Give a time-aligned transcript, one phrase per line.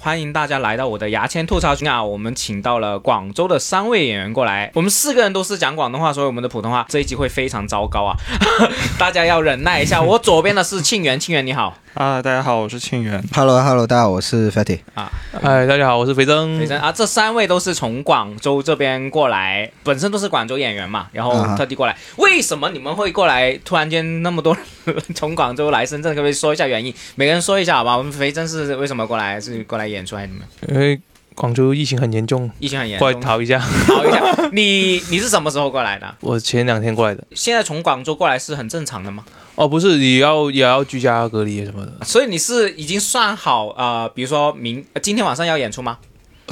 [0.00, 2.02] 欢迎大家来到我的牙签吐槽群啊！
[2.02, 8.16] 我们请到了广州的三位演员过来，我们四个人都是讲广东话，所以我们的普通话这一集会非常糟糕啊！
[8.98, 10.02] 大家要忍耐一下。
[10.02, 13.22] 我左边的是庆元，庆元你好啊，大家好，我是庆元。
[13.32, 14.80] Hello Hello，大家好，我是 Fatty。
[14.94, 15.10] 啊，
[15.42, 16.58] 嗨，大家好，我是肥增。
[16.58, 21.96] 肥珍啊，这三位都是从广州这边过来，本身都是广州演员嘛，然后特地过来。
[22.16, 23.56] 为什么你们会过来？
[23.64, 24.54] 突然间那么多
[24.84, 26.92] 人 从广州来深圳，可不可以说一下原因？
[27.14, 27.96] 每个人说一下好吧？
[27.96, 29.40] 我们肥珍是为什么过来？
[29.40, 30.44] 是过来演出还是怎么？
[30.68, 31.00] 因为
[31.34, 33.58] 广州疫情很严重，疫情很严过来重，逃一下。
[33.86, 34.22] 逃一下。
[34.52, 36.14] 你你是什么时候过来的？
[36.20, 37.24] 我前两天过来的。
[37.34, 39.24] 现在从广州过来是很正常的吗？
[39.56, 41.92] 哦，不是，也要也要居家隔离什么的。
[42.04, 45.98] 所以你是已经算好呃，比如说明、呃今天晚上要演出吗？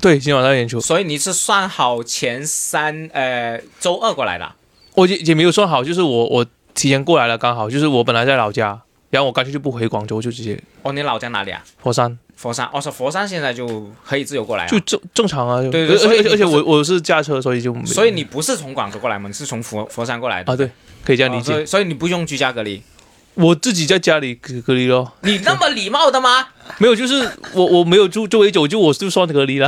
[0.00, 4.56] 对，今天晚上演出，所以你是算好前三呃周二过来的啊？
[4.94, 11.62] 我也也没有算好，就是我我提前过来了，刚好就是我本来在老家，然后我干脆就不回广州，就直接哦，你老家哪里啊？
[11.82, 12.68] 佛山，佛山。
[12.72, 15.62] 哦，说佛山现在就可以自由过来、啊，就正正常啊。
[15.62, 19.28] 就对对而且而且我我是驾车，所以就没所以你不是从广州过来吗？
[19.28, 20.52] 你是从佛佛山过来的。
[20.52, 20.68] 啊，对，
[21.04, 21.62] 可以这样理解。
[21.62, 22.82] 以所以你不用居家隔离。
[23.34, 26.48] 我自己在家里隔隔离咯，你那么礼貌的吗？
[26.76, 29.66] 没有，就是我我没有住周围走，就我就算隔离了。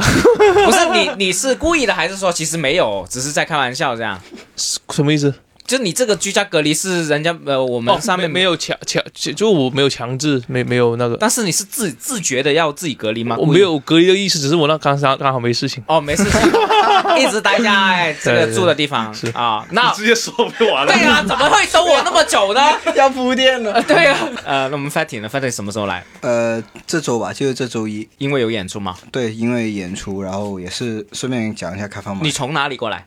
[0.66, 4.20] 不是你你是故意的，还是说其实没有，只是在开玩笑这样？
[4.56, 5.32] 什么意思？
[5.66, 9.02] 就你这个居家隔离是人家呃我们上面哦没没有强强，
[9.34, 13.34] 就我没有强制，没没有那个，但是你是自自觉的要自己隔离吗？
[13.38, 15.82] 我没有隔离的意思，只是我那刚刚刚好没事情。
[15.86, 16.40] 哦，没事情，
[17.18, 19.66] 一直待在这个住的地方是啊。
[19.70, 22.60] 那直接说不完了对啊，怎么会等我那么久呢？
[22.94, 23.80] 要铺垫了。
[23.84, 26.04] 对啊，呃，那我们 Fatty 呢？Fatty 什么时候来？
[26.20, 28.94] 呃，这周吧，就是这周一，因为有演出嘛。
[29.10, 32.20] 对，因为演出，然后也是顺便讲一下开放嘛。
[32.22, 33.06] 你从哪里过来？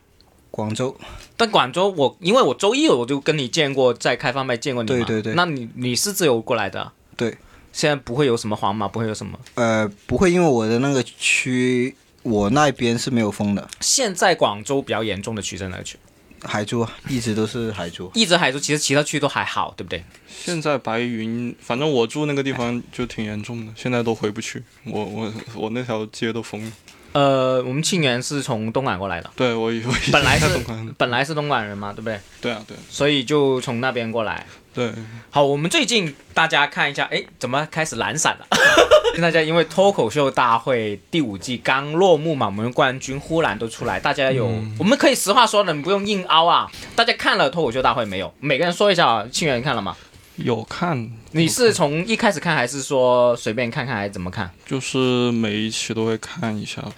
[0.58, 0.98] 广州，
[1.38, 5.06] 但广州我因为我周一我就跟你见过，在开放麦见过你嘛。
[5.06, 6.92] 对对对那你你是自由过来的？
[7.16, 7.38] 对。
[7.72, 9.38] 现在不会有什么黄码，不会有什么。
[9.54, 15.96] 呃，不会，因为我的那个区，我那边是没有封的，现在广州比较严重的区在哪个区？
[16.42, 18.10] 海珠啊，一直都是海珠。
[18.16, 20.04] 一直海珠，其实其他区都还好，对不对？
[20.28, 24.64] 现在白云，反正我住那个地方就挺严重的，现在都回不去。
[24.86, 26.72] 我我我那条街都封了。
[27.14, 32.20] 呃，我们庆元是从东莞过来的，对我以为 本来是东莞，本来是东莞人嘛，对不对？
[32.42, 34.46] 对啊对啊所以就从那边过来。
[34.74, 34.94] 对，
[35.32, 38.46] 好，我们最近大家看一下，哎，怎么开始懒散了？
[39.20, 44.46] 大家因为脱口秀大会第五季刚落幕嘛，我们冠军忽然都出来，大家有，
[44.78, 46.70] 我们可以实话说的，你不用硬凹啊。
[46.96, 48.32] 大家看了脱口秀大会没有？
[48.40, 49.98] 每个人说一下啊，庆元看了吗？
[50.38, 51.12] 有看。
[51.32, 54.50] 你是从一开始看，还是说随便看看，还是怎么看？
[54.66, 56.96] 就是每一期都会看一下吧，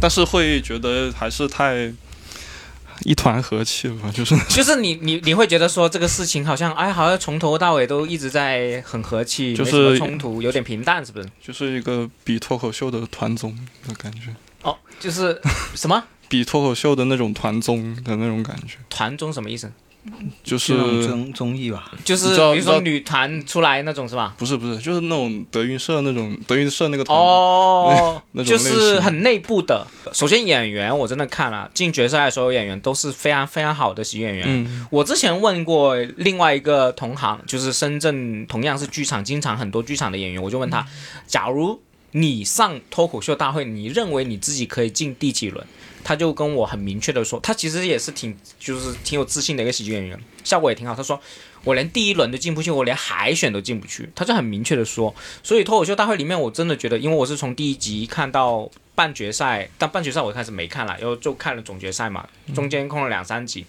[0.00, 1.92] 但是会觉得还是太
[3.02, 11.28] 一团和气了吧，就是 就是你你你会觉得说这个事情好像哎，好像从头到尾都一直在很和气，就是冲突，有点平淡，是不是？
[11.42, 13.56] 就是一个比脱口秀的团综
[13.88, 15.40] 的感觉，哦，就是
[15.74, 19.72] 什么 比脱口秀的那种团综的那种感觉，团综什么意思？
[20.42, 20.74] 就是
[21.06, 24.34] 综综艺吧，就是比如说女团出来那种是吧？
[24.36, 29.86] 不是不是，就是那种德云社那种德云社那个团，哦 那，种就是很内部的。
[30.12, 34.44] 首先演员我真的看了，进决赛的所有演员都是非常非常好的喜剧演员。
[34.46, 40.86] 嗯，我之前问过另外一个同行，就是深圳同样是剧场，经常很多剧场的演员，我就问他，
[41.26, 41.80] 假如
[42.12, 45.66] 你上脱口秀大会，你认为你自己可以进第几轮？
[46.04, 50.94] 他就跟我很明确的说，他其实也是挺就是挺有自信的一个喜剧演员，效果也挺好。
[50.94, 51.18] 他说
[51.64, 55.12] 我连第一轮都进不去，我连海选都进不去，他就很明确的说。
[55.42, 63.64] 所以脱口秀大会里面，我真的觉得，因为我是从第一集看到半决赛，但半决赛我开始没看了，然后就看了总决赛嘛，中间空了两三集。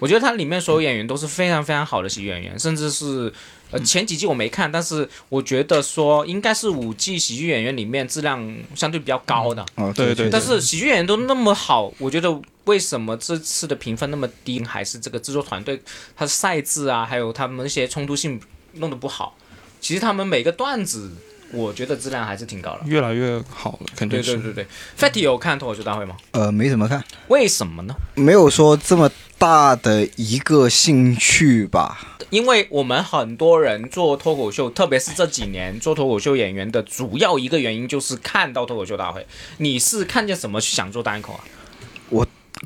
[0.00, 3.32] 我觉得它里面所有演员都是非常非常好的喜剧演员，甚至是
[3.70, 9.64] 呃前几季我没看，但是我觉得说应该是五季喜剧演员里面质量相对比较高的。
[9.74, 14.62] 哦，对对但是喜剧演员都那么好，我觉得为什么这次的评分那么低？
[14.64, 15.80] 还是这个制作团队
[16.16, 18.40] 他的赛制啊，还有他们那些冲突性
[18.74, 19.36] 弄得不好。
[19.80, 21.12] 其实他们每个段子，
[21.52, 22.80] 我觉得质量还是挺高的。
[22.86, 24.34] 越来越好了，肯定是。
[24.34, 24.66] 对对对对
[24.98, 26.16] ，Fatty 有看脱口秀大会吗？
[26.32, 27.94] 呃，没怎么看，为什么呢？
[28.14, 32.16] 没有说这么大的一个兴趣吧。
[32.30, 39.26] 因为我们很多人做脱口秀，特别是这几年做脱口秀演员的主要一个原因就是看到脱口秀大会。
[39.56, 41.44] 你是看见什么想做单口啊？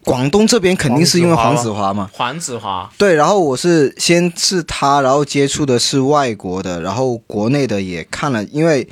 [0.04, 8.88] 广东这边肯定是因为黄子华嘛，黄子华，对，然后我是先是他，然后接触的是外国的，然后国内的也看了，因为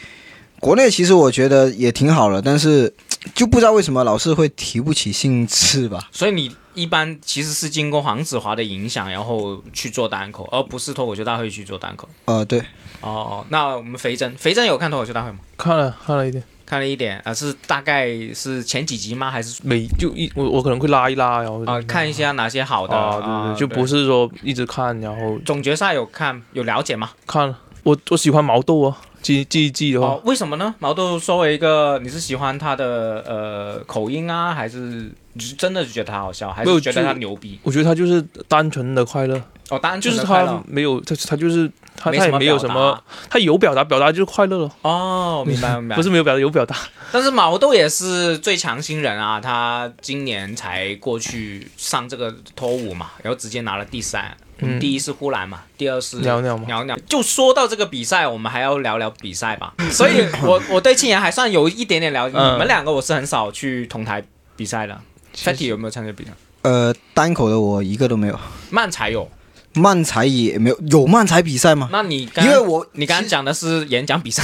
[0.60, 2.92] 国内其实我觉得也挺好了，但是
[3.34, 6.08] 就不知道为什么老是会提不起兴致吧。
[6.12, 12.08] 所以你一般其实是经过黄子华的影响，然后去做单口，而不是脱口秀大会去做单口。
[12.26, 12.62] 呃，对，
[13.00, 15.38] 哦，那我们肥珍，肥珍有看脱口秀大会吗？
[15.56, 19.28] 看了看了一点，看了一点，呃，是大概是前几集吗？
[19.28, 27.10] 还是每就一我我可能会拉一拉，然后啊、看一下哪些好的啊，对对，对就不是说一直看，然后总决赛有看有了解吗？
[27.26, 27.58] 看了。
[27.82, 30.72] 我我喜欢毛豆啊，记记一记的话，哦，为什么呢？
[30.78, 35.10] 毛豆作为一个，你是喜欢他的呃口音啊，还是你
[35.40, 37.58] 是真的觉得他好笑，还是觉得他牛逼？
[37.62, 39.40] 我觉得他就是单纯的快乐，
[39.70, 45.96] 哦，单就是纯的快乐他没有他他就是他他也没有什么，他有表达，表达就是快乐了，哦，明白明白。
[45.96, 46.76] 不是没有表达有表达。
[47.12, 54.36] 但是毛豆也是最强新人啊，他今年才过去上这个脱舞嘛，然后直接拿了第三。
[54.62, 56.94] 嗯第一是呼兰嘛，第二是鸟鸟嘛鸟鸟。
[57.08, 59.72] 就说到这个比赛，我们还要聊聊比赛吧。
[59.90, 62.36] 所以我我对庆妍还算有一点点了解。
[62.36, 64.22] 嗯你们两个我是很少去同台
[64.56, 65.00] 比赛的。
[65.36, 66.30] Fatty 有没有参加比赛？
[66.62, 68.38] 呃，单口的我一个都没有，
[68.70, 69.28] 漫才有。
[69.74, 71.88] 漫才也没有，有漫才比赛吗？
[71.92, 74.42] 那你刚因为我你刚刚讲的是演讲比赛？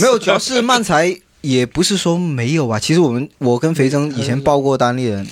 [0.00, 2.78] 没有，主要是漫才也不是说没有吧。
[2.78, 5.26] 其实我们我跟肥增以前报过单立人，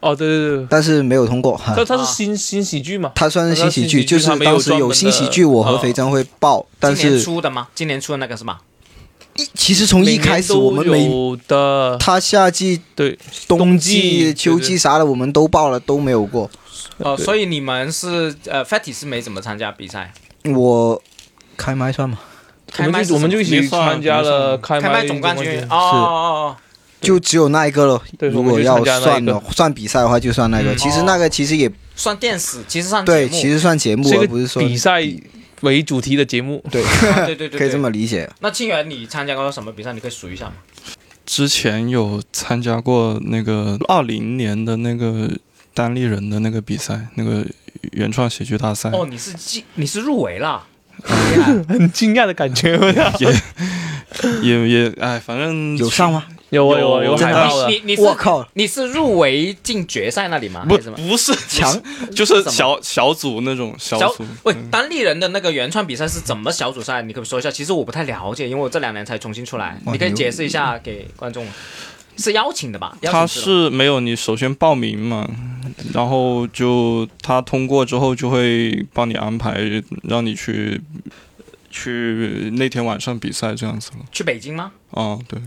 [0.00, 1.54] 哦，对对对，但是没有通过。
[1.54, 7.68] 哈他他是新新喜剧嘛，他算是新喜剧，就是没有当时有新喜剧，我和肥增会报，但今年是出的吗？
[7.74, 8.60] 今年出的那个是吗？
[9.36, 16.50] 一其实从一开始我们每每年都有的，他夏季、对冬冬季、秋季啥的我们都报了，都没有过。
[16.98, 17.24] 哦，对。
[17.24, 20.12] 所以你们是呃，Fatty 是没怎么参加比赛。
[20.44, 21.02] 我
[21.56, 22.18] 开麦算吗？
[22.72, 25.62] 开麦我们就一起参加了开开麦总冠军。
[25.64, 26.56] 哦哦哦
[27.00, 28.02] 就只有那一个了。
[28.18, 30.72] 对如果要算的算比赛的话，就算那个。
[30.72, 30.76] 嗯。
[30.76, 35.02] 其实那个其实也哦，算电视，其实算对，其实算节目，而不是说比赛
[35.62, 36.82] 为主题的节目，对，
[37.12, 37.78] 啊对对对，可以这。
[37.78, 38.28] 么理解。
[38.40, 39.92] 那庆元，你参加过什么比赛？
[39.92, 40.54] 你可以数一下吗？
[41.24, 45.30] 之前有参加过那个二零年的那个
[45.74, 47.44] 单立人的那个比赛，那个
[47.92, 50.66] 原创喜剧大赛，哦，你是进，你是入围了，
[51.68, 52.78] 很惊讶的感觉。
[53.20, 53.32] 也
[54.42, 56.24] 也也哎，反正有上吗？
[56.50, 60.64] 有啊有啊有有海报的，你你我靠，你是入围进决赛那里吗？
[60.66, 61.82] 不是强，
[62.14, 64.24] 就是小小组那种小小组。
[64.44, 67.02] 喂，嗯单立人的那个原创比赛是怎么小组赛？
[67.02, 67.50] 你可以说一下？
[67.50, 71.46] 其实我不太了解，因为我这两年才重新出来，你可以解释一下给观众。
[72.18, 72.96] 是邀请的吧？
[73.02, 75.28] 邀他是没有，你首先报名嘛，
[75.92, 79.60] 然后就他通过之后就会帮你安排，
[80.02, 80.80] 让你去
[81.70, 84.06] 去那天晚上比赛这样子了。
[84.10, 84.72] 去北京吗？
[84.92, 85.38] 啊，对，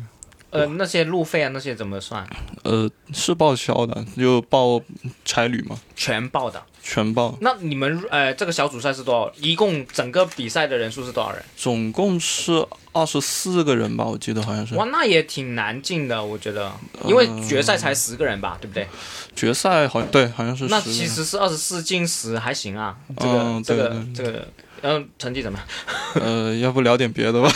[0.52, 2.28] 呃，那些路费啊，那些怎么算？
[2.64, 4.82] 呃，是报销的，就报
[5.24, 6.64] 差旅嘛，全报的。
[6.82, 9.32] 全报，那你们呃，这个小组赛是多少？
[9.40, 11.44] 一共整个比赛的人数是多少人？
[11.56, 14.76] 总共是二十四个人吧，我记得好像是。
[14.76, 16.72] 哇，那也挺难进的，我觉得，
[17.06, 18.88] 因为决赛才十个人吧，对不对？
[19.36, 22.96] 决赛好像对，好像是那其实是二十四进十，还行啊。
[23.18, 24.48] 这个、这个这个，
[24.82, 26.26] 然后成绩怎么样？
[26.26, 27.50] 呃，要不聊点别的吧？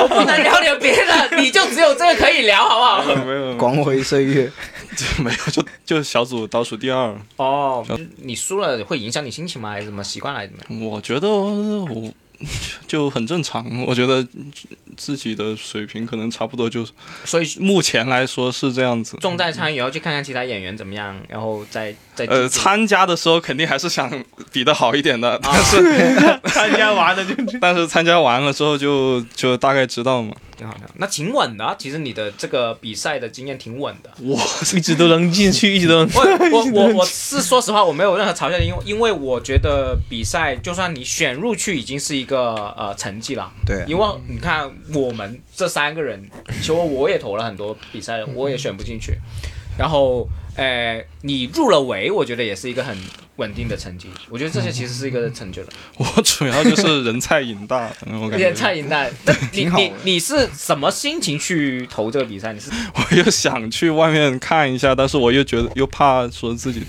[0.00, 3.24] 我 不能聊点别的，你就只有这个可以聊，好不好？
[3.24, 4.50] 没有，光辉岁月，
[5.22, 7.16] 没有，就就小组倒数第二。
[7.36, 7.84] 哦，
[8.16, 9.70] 你输了会影响你心情吗？
[9.70, 10.40] 还是怎么习惯了？
[10.40, 10.90] 还是怎么样？
[10.90, 12.12] 我觉得我
[12.86, 14.26] 就很正常，我觉得
[14.96, 16.92] 自己的水平可能差不多，就是
[17.24, 19.16] 所以目前来说是这样子。
[19.20, 24.10] 重在参与，要去看看其他演员怎么样，然后再再呃，参加的时候肯定还是想
[24.52, 30.34] 比的好一点的，啊但是 参加完了就 但是参加完了之后就就大概知道嘛。
[30.56, 30.80] 挺好的。
[30.96, 34.10] 那挺稳的啊，其实你的这个比赛的经验挺稳的。
[34.20, 34.36] 我
[34.74, 36.10] 一直都能进去，一直都能。
[36.12, 46.30] 我我我我是说实话，我没有任何嘲笑的，因为因为我觉得比赛就算你选入去已经是一个呃成绩了，对，因为你看我们这三个人，
[46.60, 49.18] 其实我也投了很多比赛，我也选不进去。
[49.76, 52.96] 然后，呃，你入了围，我觉得也是一个很
[53.36, 54.08] 稳定的成绩。
[54.28, 55.68] 我觉得这些其实是一个成就了。
[55.98, 57.88] 我主要就是人菜瘾大，
[58.20, 59.08] 我感觉也太赢了。
[59.24, 62.52] 那你挺你你是什么心情去投这个比赛？
[62.52, 66.82] 你是 我又想去外面看一下，但是我又觉得又怕说自己。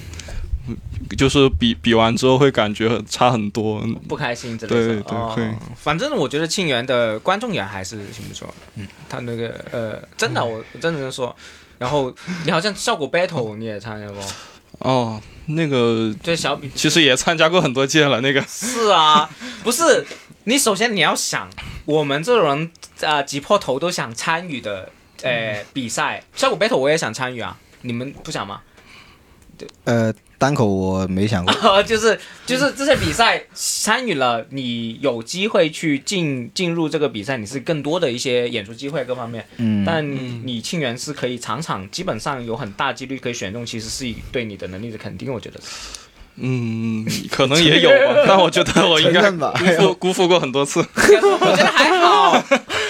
[1.10, 4.86] 嗯就是比比完之后会感觉差很多，不开心之类的？
[4.86, 8.54] 对对哦反正我觉得庆元的观众缘还是挺不错的。
[8.76, 11.36] 嗯，他那个呃，真的，我真的说。
[11.78, 12.14] 然后
[12.44, 14.22] 你好像效果 battle 你也参加过，
[14.80, 19.30] 哦，那个对小比其实也参加过很多届了，那个是啊，
[19.64, 20.06] 不是
[20.44, 21.50] 你首先你要想，
[21.86, 24.92] 我们这种人啊、挤破头都想参与的
[25.24, 28.62] 呃比赛，效果 battle 我也想参与啊，你们不想吗？
[29.86, 39.46] 呃，单口我没想过， 就是就是这些比赛参与了，你有机会去进进入这个比赛，你是更多的一些演出机会各方面。
[39.58, 40.04] 嗯，但
[40.48, 45.60] 你庆元是可以场场基本上有很大几率可以选中，其实是对你的能力的肯定，我觉得。
[46.42, 50.80] 嗯，可能也有吧， 但我觉得我应该辜负辜负过很多次。
[50.80, 52.42] 我觉得还好，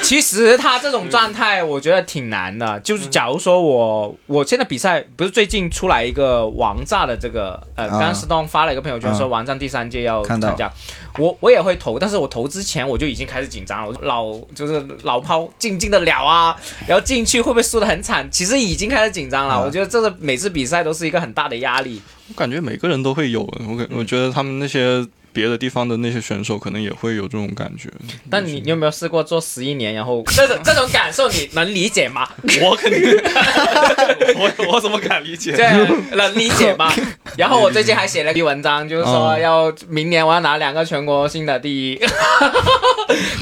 [0.01, 2.79] 其实他这种状态，我觉得挺难的。
[2.79, 10.71] 就是假如说我我现在比赛，不是最近出来一个王炸的这个呃，啊刚刚石东发了一个朋友圈说啊王炸第三届要参加，
[11.17, 16.55] 我我也会投，但是我投之前我就已经开始紧张了，我老就是老抛进进得了啊，
[16.87, 18.27] 然后进去会不会输的很惨？
[18.31, 19.55] 其实已经开始紧张了。
[19.55, 22.01] 啊我觉得这个每次比赛都是一个很大的压力。
[22.29, 27.89] 我感觉每个人都会有，我感我觉得他们那些别的地方的那些选手可能也会有这种感觉。
[28.29, 32.27] 但你你有没有试过做十一年，然后 这种这种感受你能理解吗？
[32.62, 33.01] 我肯定，
[34.38, 35.53] 我我怎么敢理解？
[35.55, 35.67] 这
[36.15, 36.93] 能理解吗？
[37.38, 42.00] 然后我最近还写了一篇文章，就是说哦要明年我要拿两个全国性的第一。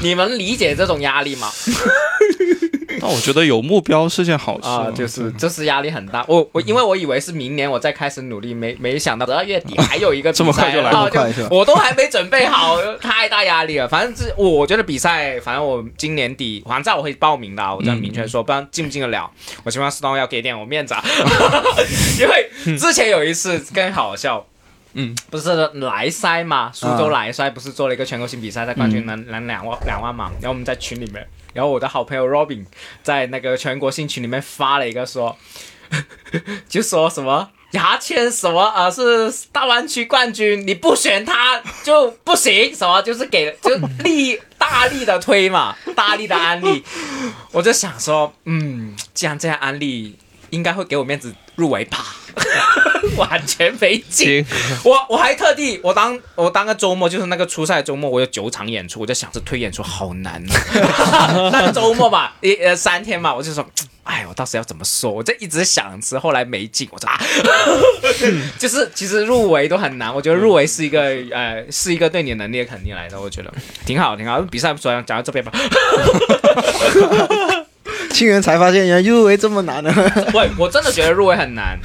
[0.02, 1.50] 你们理解这种压力吗？
[3.02, 6.26] 但我觉得有目标是件好事啊，就是就是压力很大。
[6.28, 13.88] 我我因为我以为是明年我再开始努力，没没想到十二月底还有一个 比赛这么快就来然后这么快是吧我都还没准备好，太大压力了。
[13.90, 19.30] 反正这我觉得比赛，反正我今年底反正我会报名的啊，我这样明确说，不然进不进得了。
[19.64, 21.04] 我希望斯东要给点我面子啊，
[22.20, 24.46] 因为之前有一次更好笑。
[25.00, 31.24] 嗯，不是莱塞嘛，苏州莱塞不是做了一个全国性比赛，在冠军能能两万两万嘛，然后我们在群里面，
[31.54, 32.66] 然后我的好朋友 Robin
[33.04, 35.38] 在那个全国性群里面发了一个说，
[36.70, 46.84] 就说什么牙签什么呃是大湾区冠军，你不选他就不行，什么就是给就力大力的推嘛，大力的安利，
[47.52, 50.18] 我就想说，嗯，既然这样安利，
[50.50, 52.06] 应该会给我面子入围吧。
[53.18, 54.46] 完全没劲，
[54.84, 63.66] 我我还特地，我当我当个周末，就是那个初赛周末，我有九场演出，我就想着推演出好难、啊， 那个周末吧，一呃三天嘛，我就说，
[64.04, 65.10] 哎，我到时要怎么说？
[65.12, 67.20] 我就一直想吃，后来没劲，我说啊，
[68.60, 71.02] 就是其实入围都很难，我觉得入围是一个
[71.32, 73.52] 呃是一个对你能力的肯定来的，我觉得
[73.84, 74.40] 挺好挺好。
[74.42, 75.52] 比赛不说，讲到这边吧。
[78.18, 79.94] 清源才发现原来入围这么难呢。
[80.34, 81.78] 喂，我真的觉得入围很难，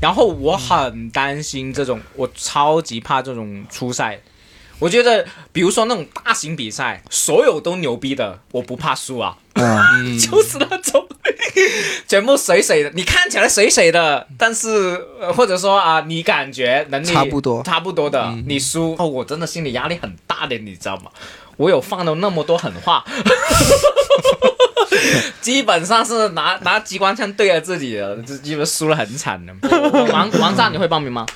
[0.00, 4.18] 然后我很担心这种，我超级怕这种初赛。
[4.80, 11.06] 我觉得，比如说那种大型比赛，所有都牛逼的，我不怕输啊，嗯， 就是那种。
[12.06, 17.62] 全部水水的，你看起来水水的，但是、呃或者说啊，你感觉能力差不多。
[17.62, 21.10] 差不多的，你输哦，我真的心理压力很大的，你知道吗？
[21.56, 23.02] 我有放了那么多狠话，
[25.40, 29.52] 基本上是拿拿机关枪对着自己的，这基本输了很惨的。
[30.12, 31.26] 王王炸，你会报名吗？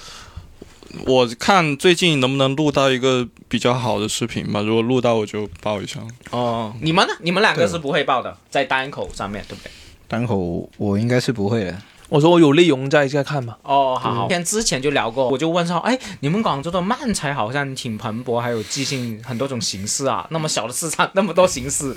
[1.07, 6.01] 我看最近能不能录到一个比较好的视频吧，如果录到我就报一下。
[6.31, 7.15] 哦，你们呢？
[7.21, 9.71] 你们两个是不会报的，在单口上面对不对？
[10.09, 11.79] 单口我应该是不会的。
[12.09, 14.27] 我说我有内容在在看吧，哦，好好。
[14.27, 21.97] 天之前就聊过，我就问说，哎，你们广州的漫才好像挺蓬勃，还有即兴很多种形式啊，那么小的市场那么多形式。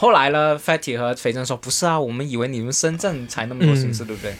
[0.00, 4.34] 后来呢，Fatty 和肥珍说，不是啊，我们以为你们深圳才那么多形式，对不对？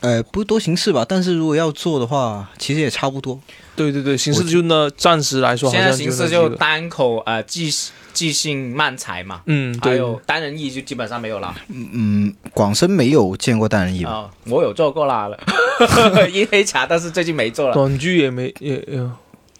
[0.00, 3.40] 呃，不多形式吧，但是如果要做的话，其实也差不多。
[3.76, 7.72] 对对对，形式就那暂时来说现在形式就单口呃即
[8.12, 11.54] 即兴漫才嘛，嗯，还，有单人艺就基本上没有了。
[11.68, 14.10] 嗯，广深没有见过单人艺吧？
[14.10, 15.38] 啊、我有做过啦了，
[16.28, 17.74] 一黑茶，但是最近没做了。
[17.74, 19.00] 短剧也没也也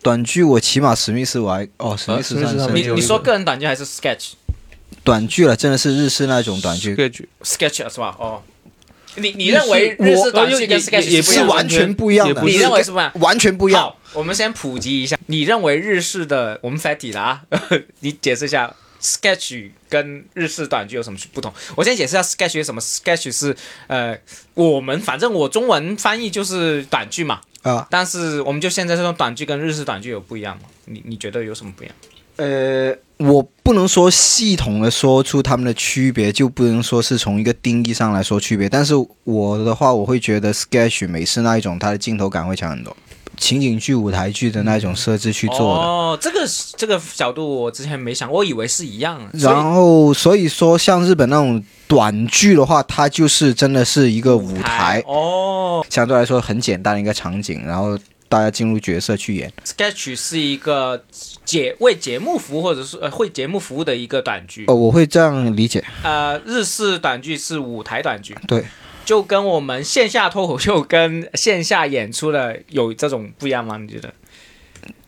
[0.03, 4.33] 短剧我起码史密斯我还哦，史密斯史密斯你你说个人短剧还是 sketch
[5.05, 8.17] 短剧了，真的是日式那种短剧，sketch sketch 是吧？
[8.19, 8.43] 哦，
[9.17, 12.43] 你你认为日式短剧跟 sketch 也是不一样吗完全不一样的。
[12.43, 13.13] 你认为是不一样？
[13.21, 13.95] 完全不一样。
[14.15, 17.43] 我们先普及一下，你认为日式的我们 fatty 的啊，
[18.01, 21.53] 你解释一下 sketch 跟日式短剧有什么不同？
[21.77, 23.55] 我先解释一下 sketch 是什么，sketch 是
[23.89, 24.19] 呃，
[24.55, 30.63] 我们反正我中文翻译就是短剧嘛，啊，但是我们就现在这种短剧跟日式短剧有不一样吗？
[30.87, 31.95] 你你觉得有什么不一样？
[32.37, 38.69] 呃，我不能说系统的说出它们的区别，就不能说是从一个定义上来说区别。
[38.69, 42.95] 但是我的话，我会觉得 sketch 美式那一种，它的镜头感会强很多，
[43.37, 45.81] 情景剧、舞台剧的那种设置去做的。
[45.81, 46.41] 哦，这个
[46.77, 49.39] 这个角度我之前没想，我以为是一样的。
[49.39, 57.97] 然后，所以说像日本那种短剧的话，它就是真的是一个舞台，哦相对来说很简单的一个场景，然后
[58.35, 59.53] 大家进入角色去演。
[59.65, 61.05] ，sketch 是一个
[61.45, 64.65] 节为节目服务或者是呃为节目服务的一个短剧。
[64.67, 65.85] 哦，我会这样理解。
[66.03, 68.65] 呃，日式短剧是舞台短剧，对，
[69.05, 73.77] 就跟我们线下脱口秀跟线下演出的有这种不一样吗？
[73.79, 74.13] 你觉得？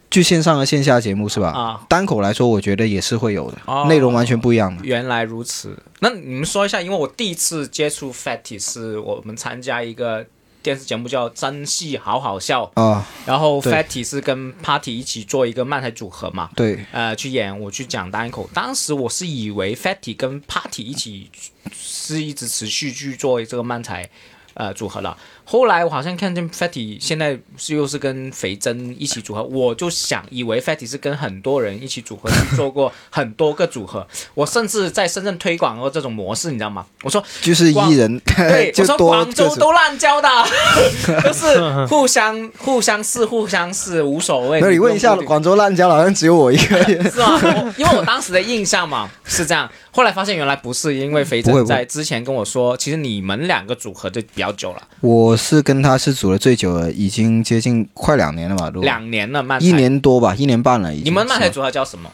[0.08, 1.48] 就线上和线下节目是吧？
[1.48, 4.84] 啊，单口来说，我觉得也是会有的，哦内容完全不一样的。
[4.84, 5.76] 原来如此。
[5.98, 10.24] 那你们说一下，因为我第一次接触 Fatty 是我们参加一个
[10.66, 18.50] 电视节目叫《真戏好好笑》，啊，然后 Fatty 是跟 Party 一起做一个漫才组合嘛，对，呃，去演我去讲单口。
[18.52, 21.30] 当时我是以为 Fatty 跟 Party 一起
[21.72, 24.10] 是一直持续去做这个漫才
[24.54, 25.16] 呃组合了。
[25.48, 34.04] 后来我好像看见 Fatty 现在是又是跟肥珍一起组合，我就想以为 Fatty 是跟很多人一起组合去做过很多个组合。
[34.34, 36.84] 我甚至在深圳推广过这种模式，你知道吗？
[37.04, 40.28] 我说就是一人对， 我说广州都滥交的，
[41.22, 44.60] 就是互相互相是，互相是，无所谓。
[44.60, 47.02] 没有，你问一下广州滥交，好像只有我一个人。
[47.08, 47.40] 是吗？
[47.76, 59.66] 因为我当时的印象嘛是这样，后来发现原来不是，因为肥珍在之前跟我说，其实你们两个组合就比较久了，我是跟他是组了最久的，已经接近快两年了吧，都两年了漫才。
[59.66, 61.06] 一年多吧，一年半了已经。
[61.06, 62.10] 你们漫才组合叫什么？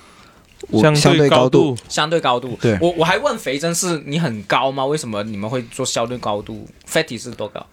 [0.68, 2.56] 我相对高度，，相对高度。
[2.60, 4.86] 对我我还问肥珍是你很高吗？
[4.86, 7.66] 为什么你们会做相对高度？Fatty 是多高？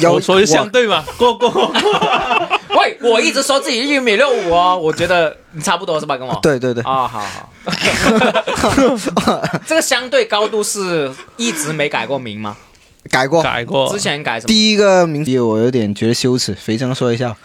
[0.00, 1.48] 要我说相对嘛， 过过。
[2.70, 6.16] 喂，我一直说自己一米六五哦，我觉得你差不多是吧？
[6.16, 6.36] 跟我。
[6.42, 7.52] 对对对，哦，好好。
[9.64, 12.56] 这个相对高度是一直没改过名吗？
[13.10, 13.42] 改过。
[13.42, 14.48] 改过之，前改什么？
[14.48, 17.36] 第一个名字我有点觉得羞耻，肥生说一下。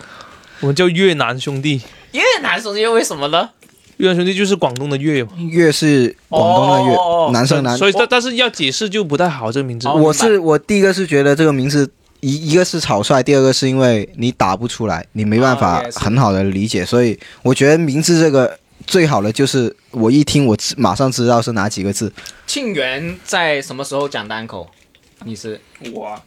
[0.59, 1.81] 我们叫越南兄弟。
[2.13, 3.49] 越南兄弟为什么呢？
[3.97, 7.77] 越南兄弟就是广东的粤嘛，粤是广东的粤，哦哦哦男生男。
[7.77, 9.87] 所以但但是要解释就不太好这个名字。
[9.87, 22.11] 哦我是我第一个是觉得这个名字一一个是草率，第二个是因为你打不出来，你没办哦法也是很好的理解，所以我觉得名字这个最好的就是我一听我知马上知道是哪几个字。
[22.45, 24.67] 庆元在什么时候讲单口？
[25.23, 25.59] 你是
[25.93, 26.23] 我啊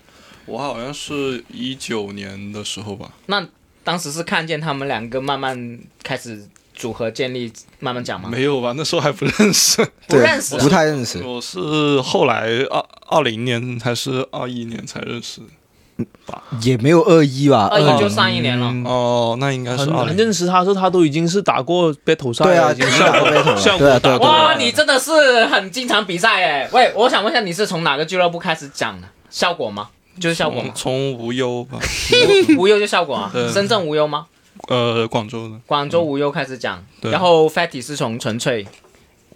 [0.47, 3.47] 我好像是一九年的时候吧，那
[3.85, 8.29] 当时是看见他们两个慢慢开始组合建立，慢慢讲吗？
[8.29, 8.73] 没有吧？
[8.77, 9.87] 那时候还不认识。
[10.09, 11.23] 不认识，不太认识。
[11.23, 15.41] 我是后来二二零年还是二一年才认识。
[16.63, 17.69] 也没有二一吧？
[17.71, 18.67] 二一就上一年了。
[18.71, 20.17] 嗯哦，那应该是很。
[20.17, 24.55] 认识他的时候，他都已经是打过 battle 赛了，对啊，已经打过 battle 了效对哇，啊。
[24.59, 26.69] 你真的是很经常比赛哎！
[26.73, 29.09] 喂，我想问一下，你是从哪个俱乐部开始讲的？
[29.31, 29.89] 效果吗？
[30.21, 31.15] 就是效果吗从？
[31.15, 31.79] 无忧吧，
[32.59, 34.27] 无忧就效果啊， 深圳无忧吗？
[34.69, 35.55] 呃，广州的。
[35.67, 38.67] 广州无忧开始讲，然后 Fatty 是从纯粹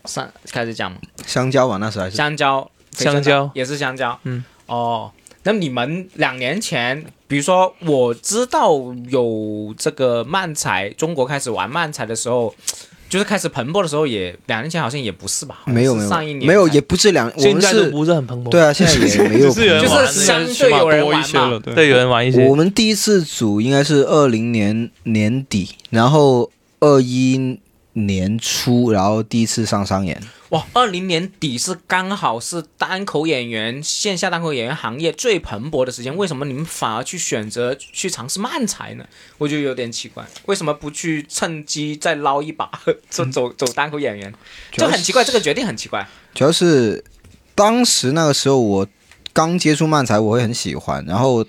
[0.04, 5.10] 上开始讲嘛，香蕉吧，那时候还是香蕉，香蕉也是香蕉，嗯，哦，
[5.44, 8.72] 那你们两年前，比如说我知道
[9.11, 12.54] 有这个漫才，中国开始玩漫才的时候，
[13.11, 15.61] 就是开始蓬勃的时候也，两年前好像也不是吧？
[15.66, 18.48] 没有没有上一年没有，也不是两，我现在是不是很蓬勃。
[18.48, 21.38] 对啊，现在也 没有就是玩相对有人玩一些
[21.74, 22.54] 对，有人玩一些我。
[22.54, 27.59] 们第一次组应该是二零年年底，然后二一
[27.94, 30.20] 年初，然后第一次上商演。
[30.50, 39.04] 哇，二零年底是刚好是单口演员线下单口演员行业最蓬勃的时间，为什么你们反而去选择去尝试慢才呢？
[39.38, 42.70] 我就有点奇怪，为什么不去趁机再捞一把，
[43.11, 44.33] 走走走单口演员？
[44.70, 46.07] 就很奇怪，这个决定很奇怪。
[46.35, 47.02] 主要是
[47.54, 48.87] 当时那个时候我
[49.33, 51.44] 刚接触慢才，我会很喜欢，然后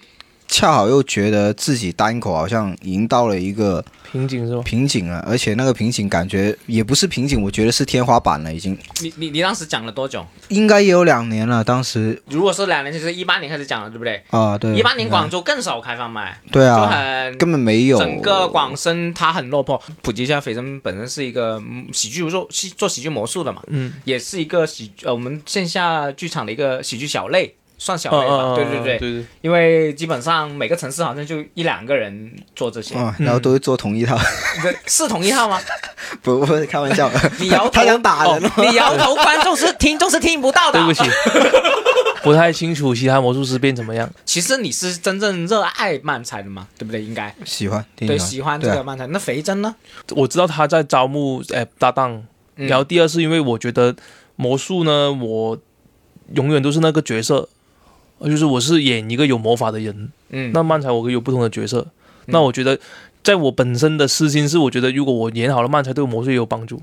[0.47, 4.61] 恰好又觉得自己单口好像已经到了一个瓶颈是吧？
[4.63, 10.25] 瓶颈了，而且那个瓶颈感觉也不是瓶颈，我觉得是天花板了，已经你你你当时讲了多久？
[10.47, 11.63] 应该也有两年了。
[11.63, 14.21] 当时如果是两年前，就是一八年开始讲了，对不对？
[14.29, 19.81] 啊，对，一八年广州更少开放麦，对啊，很根本没有整个广深它很落魄。
[20.01, 28.55] 普及一下，肥生本身是一个嗯喜剧做喜做喜剧魔术的嘛，嗯，也是一个喜呃我们线下剧场的一个喜剧小类，算小类吧。
[28.55, 34.17] 对对对，对对，因为基本上每个城市好像就一两个人做这些，啊，然后都会做同一套，
[34.61, 35.59] 对是同一套吗？
[36.21, 40.79] 不不是开玩笑，你摇头，他想打人哦你摇头，观众是听众是听不到的。
[40.79, 41.03] 对不起，
[42.23, 44.09] 不太清楚其他魔术师变怎么样。
[44.23, 47.01] 其实你是真正热爱漫才的嘛，对不对？
[47.01, 49.05] 应该喜欢，对，喜喜欢这个漫才。
[49.07, 49.75] 那肥真呢？
[50.11, 52.23] 我知道他在招募哎搭档，
[52.55, 53.95] 嗯然后第二是因为我觉得
[54.35, 55.57] 魔术呢，我
[56.33, 57.49] 永远都是那个角色，
[58.21, 60.09] 就是我是演一个有魔法的人。
[60.29, 61.85] 嗯，那漫才我可以有不同的角色，
[62.25, 62.79] 那我觉得
[63.23, 66.81] 在我本身的私心是，我觉得如果我演好了漫才，对我魔术也有帮助。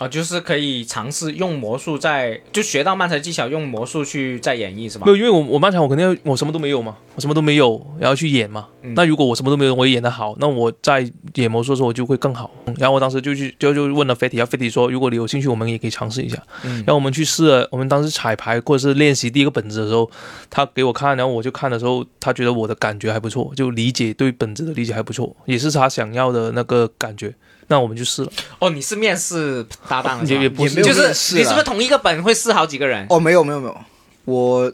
[0.00, 5.12] 哦，就是可以尝试用魔术在，就学到漫才技巧，用魔术去再演绎是吧没？
[5.12, 8.66] 有，因为我我漫才我肯定要我什么都没有嘛，我什么都没有，然后去演嘛。
[8.82, 12.50] 嗯那如果我什么都没有，我也演得好，那我在演魔术的时候我就会更好。
[12.76, 16.42] 然后我当时就去就就问了飞体，然后飞体说，如果你有兴趣，我们也可以尝试一下。
[16.64, 20.10] 嗯然后我们去试了，我们当时彩排或者是练习第一个本子的时候，
[20.50, 27.32] 他给我看，然后我就看的时候，他觉得我的感觉还不错，就理解对本子的理解还不错，也是他想要的那个感觉。
[27.68, 33.06] 那我们就试了，哦，你是面试搭档的是吧也也不是就是你是不是同一个本会试好几个人？
[33.08, 33.76] 哦，没有没有没有，
[34.24, 34.72] 我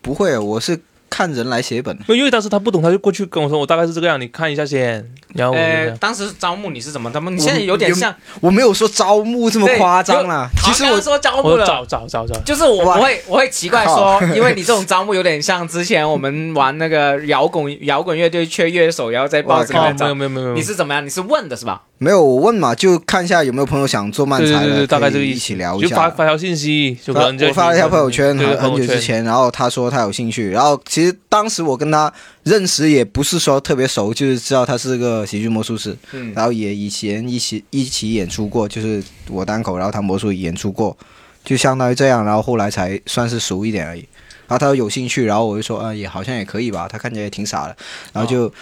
[0.00, 1.96] 不会，我是看人来写本。
[2.08, 7.36] 因为当时他不懂，他就过去跟我说，我大概是这个样，你看一下先，然后我呃，当时招募你是怎么他们？
[7.36, 11.62] 你现在有点像，我没有说招募这么夸张啦，其实我说招募了。
[11.62, 20.14] 我找找找找，就是我哇我会我会奇怪说，因为你这种招募有点像之前我们玩那个摇滚摇滚乐队缺乐手，然后在报纸里哦，面找没有。
[20.16, 21.04] 没有没有没有，你是怎么样？
[21.04, 21.82] 你是问的是吧？
[21.98, 26.10] 没有我问嘛，就看一下有没有朋友想做漫才的，对对对对，大概这可以个意思，一起聊一下就发。
[26.10, 29.00] 发条信息，就可发能我发了一条朋友圈，对很很久之。
[29.00, 40.96] 前，然后他说他有兴趣，然后其实当时我跟他认识也不是说特别熟，就是知道他是个喜剧魔术师，嗯，然后也以前一起一起演出过，就是我单口，然后他魔术演出过，
[41.44, 44.00] 就相当于这样，然后后来才算是熟一点而已。
[44.46, 47.76] 然后他说有兴趣，然后我就说，嗯、也好像也可以吧，他看起来也挺傻的，
[48.12, 48.52] 然后就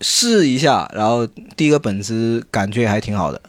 [0.00, 3.40] 试一下，然后第一个本子感觉还挺好的，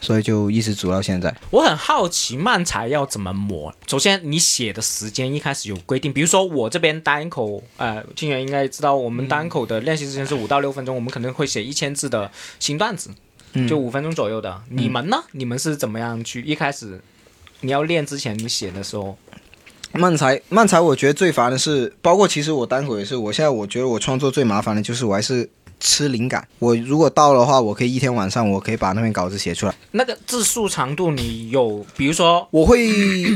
[0.00, 1.34] 所以就一直组到现在。
[1.50, 3.74] 我很好奇漫才要怎么磨。
[3.86, 12.30] 首先，你写的时间一开始有规定，比如说我这边单口，呃，金源应该知道，我们单口的练习时间是五到六分钟，我们可能会写一千字的
[12.60, 13.10] 新段子，
[13.54, 14.62] 嗯就五分钟左右的。
[14.68, 15.22] 你们呢？
[15.32, 17.00] 你们是怎么样去一开始？
[17.60, 19.16] 你要练之前，你写的时候，
[19.92, 25.48] 漫才，漫才，我觉得最烦的是，包括其实我单口也是，我现在我觉得我创作最麻烦的就是我还是
[25.78, 26.46] 吃灵感。
[26.58, 29.74] 我如果到的话，我可以一天晚上，我可以把那篇稿子写出来。
[29.92, 32.90] 那个字数长度，你有，比如说，我会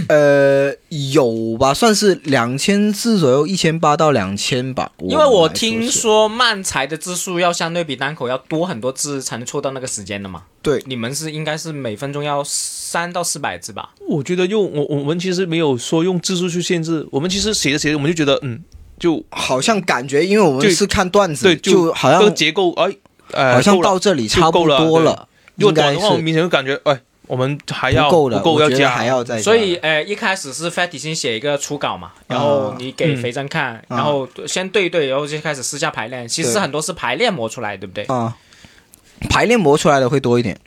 [0.08, 4.92] 呃有吧，算是两千字左右，一千八到两千吧。
[5.00, 10.44] 因为我听说漫才的字数要相对比单口要多很多字才能凑到那个时间的嘛。
[10.62, 13.94] 对你们是应该是每分钟要三到四百字吧？
[14.06, 18.62] 我觉得用我我们其实没有说用字数去限制，我们其实写着写着我们就觉得嗯，
[19.00, 22.94] 就好像感觉，因为我们就是看段子，对，就好这个像结构哎，
[23.32, 29.42] 呃，好像到这里差不多了，应该如果短的话，明显就感觉哎，我们还要不够的，不够我觉得要加，还要再加。
[29.42, 36.28] 所以，呃，一开始是 Fatty 先写一个初稿嘛，然后你给嗯肥珍看，然后先对一对，然后就开始私下排练。
[36.28, 38.04] 其实很多是排练磨出来，对不对？
[38.04, 38.36] 啊，
[39.30, 40.58] 排练磨出来的会多一点。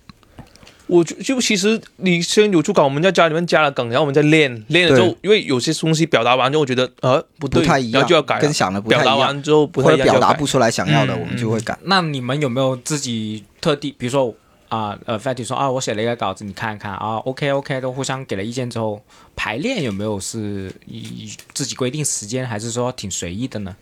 [0.88, 11.78] 我就就其实你先有初稿，我们在家里面加了梗，然后我们再练，练了之后，因为有些东西表达完之后，我觉得呃不对，不太一样，然后就要改跟想的不表达太一样，表达完之后不或者太一样，就要改表达不出来想要的，嗯我们就会改。
[11.84, 14.34] 那你们有没有自己特地，比如说
[14.70, 19.02] 啊，呃，Fatty 说啊，我写了一个稿子，你看一看啊，OK OK，都互相给了意见之后，
[19.36, 23.76] 排练有没有是以自己规定时间，还是说挺随意的呢？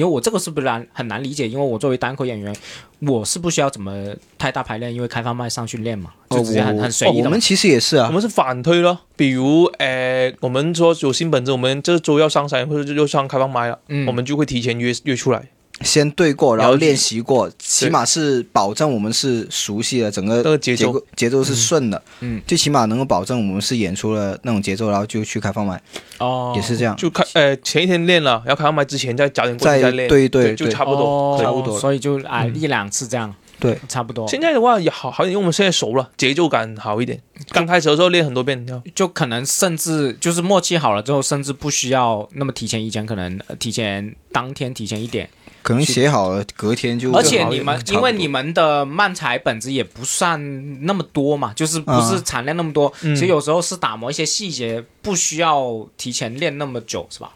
[0.00, 2.56] 因为我这个是不难很难理解，因为我作为单口演员，
[3.00, 3.92] 我是不需要怎么
[4.38, 7.18] 太大排练，因为开放麦上去练嘛，就直接很、我很随意的。
[7.18, 14.06] 哦我们其实也是啊，我们是反推咯，比如呃，我们说有新本子，我们这周要上山或者就上开放麦了，嗯。
[14.06, 15.50] 我们就会提前约约出来，
[15.82, 20.92] 先对过，然后练习过，起码是保证我们是熟悉的，整个那个节奏。
[20.92, 25.80] 节奏节奏是顺的，嗯，最起码能够保证我们是演出了那种节奏，然后就去开放麦，
[26.18, 26.94] 哦，也是这样。
[26.96, 31.04] 就开呃前一天练了，然后开放麦之前再加点过去再再练，对对对就差不多。
[31.04, 31.78] 哦差不多。
[31.78, 32.54] 所以就啊、嗯。
[32.54, 34.28] 一两次这样，对，差不多。
[34.28, 37.18] 现在的话也好好一点，因为我们现在熟了，节奏感好一点。
[37.50, 45.28] 刚开始的时候练很多遍，就就可能甚至就是默契好了之后，甚至不需要那么提前一天，可能呃提前当天提前一点。
[45.62, 52.22] 可能写好了，隔天就而且你们因为你们的漫才本子也不算那么多嘛，就是不是啊。
[52.24, 53.14] 产量那么多，嗯。
[53.14, 57.30] 所以有时候是打磨一些细节，不需要提前练那么久，是吧？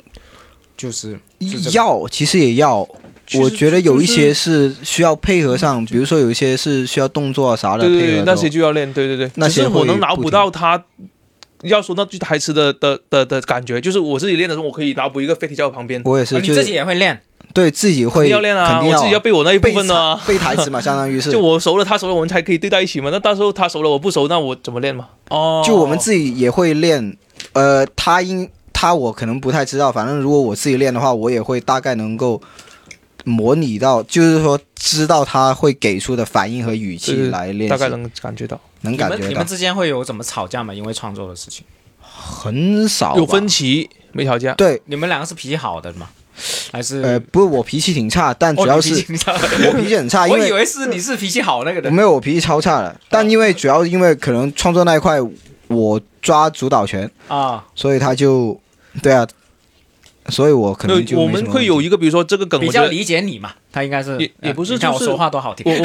[0.77, 1.71] 就是这个。
[1.71, 2.79] 要其实也要，
[3.35, 9.29] 我觉得有一些是需要配合上，比如说有一些是需要动作啊啥的对对对，那些就要练，对对对。
[9.49, 10.83] 只是我那些我能脑补不到他
[11.63, 17.23] 要说那句台词的的的的感觉，就是我自己练的时候，我可以脑补一个飞踢在我旁边，哦我也是，你自己也会练
[17.55, 20.21] 对自己会要练啊，肯定我自己要背我那一部分呢、啊。
[20.27, 23.11] 背台词嘛， 相当于是就我熟了，他熟了，我们才可以对在一起嘛。
[23.13, 25.09] 那到时候他熟了，我不熟，那我怎么练嘛？
[25.29, 25.63] 哦。
[25.65, 27.17] 就我们自己也会练，
[27.53, 32.43] 呃，他应他我可能不太知道，反正如果我自己练的话，我也会大概能够
[33.25, 40.75] 模拟到，就是说知道他会给出的反应和语气来练习，大概能感觉到能感觉到们你们之间会有怎么吵架吗？
[40.75, 41.65] 因为创作的事情，
[42.01, 44.55] 很少有分歧，没吵架。
[44.55, 44.83] 对。
[44.87, 46.09] 你们两个是脾气好的吗？
[46.73, 48.95] 还是呃，不是我脾气挺差，但哦主要是
[49.67, 51.91] 我脾气很差， 因为我以为是你是脾气好那个的。
[51.91, 55.19] 没有我脾气超差的，但因为主要因为可能创作那一块
[55.69, 58.59] 我抓主导权，啊，所以他就
[59.03, 59.27] 对啊，
[60.29, 65.65] 所以我可能就我们会有一个，比如说这个梗，比较理解你嘛，他应该是也也不是呃你看我说话多好听。
[65.73, 65.79] 我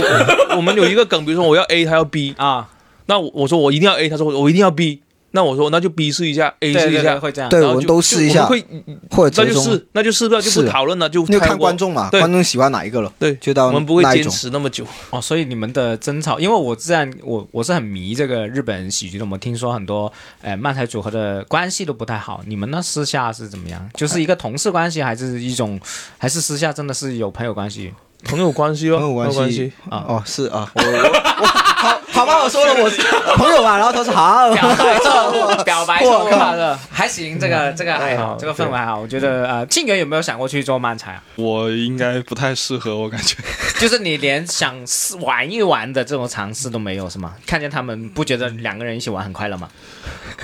[0.50, 2.68] 我我们有一个梗，比如说我要 A，他要 B， 啊，
[3.06, 7.50] 那我我说我一定要 A，他说我一定要 B，那我说那就 B 试一下，A 试一下会这样。
[7.50, 8.65] 对，我们然后就都试一下会
[9.12, 9.44] 或者。
[9.44, 14.30] 那就试，那就试不了就不讨论了，就就看观众嘛，对观众喜欢哪一个了，对，就到我们不会坚。
[14.30, 14.86] 持那么久。
[15.10, 20.12] 哦，所以你们的争吵，因为我自然我我是很迷这个日本喜剧的，我听说很多
[20.42, 22.42] 呃漫才组合的关系都不太好。
[22.46, 23.89] 你们呢私下是怎么样？
[23.94, 25.80] 就是一个同事关系，还是一种，
[26.18, 27.94] 还是私下真的是有朋友关系？
[28.26, 31.10] 朋友关系哦，朋友关系系，啊哦，是啊，我我
[31.42, 32.90] 我好好吧，我说了我
[33.38, 39.00] 朋友吧，然后他说好，表白错误，表白错还行，这个这个还好，嗯这个氛围还好。
[39.00, 41.24] 我觉得呃，庆元有没有想过去做漫才啊？
[41.36, 43.38] 我应该不太适合，我感觉。
[43.80, 47.36] 就是你连想试玩一玩的这种尝试都没有是吗？
[47.48, 49.70] 看见他们不觉得两个人一起玩很快乐吗？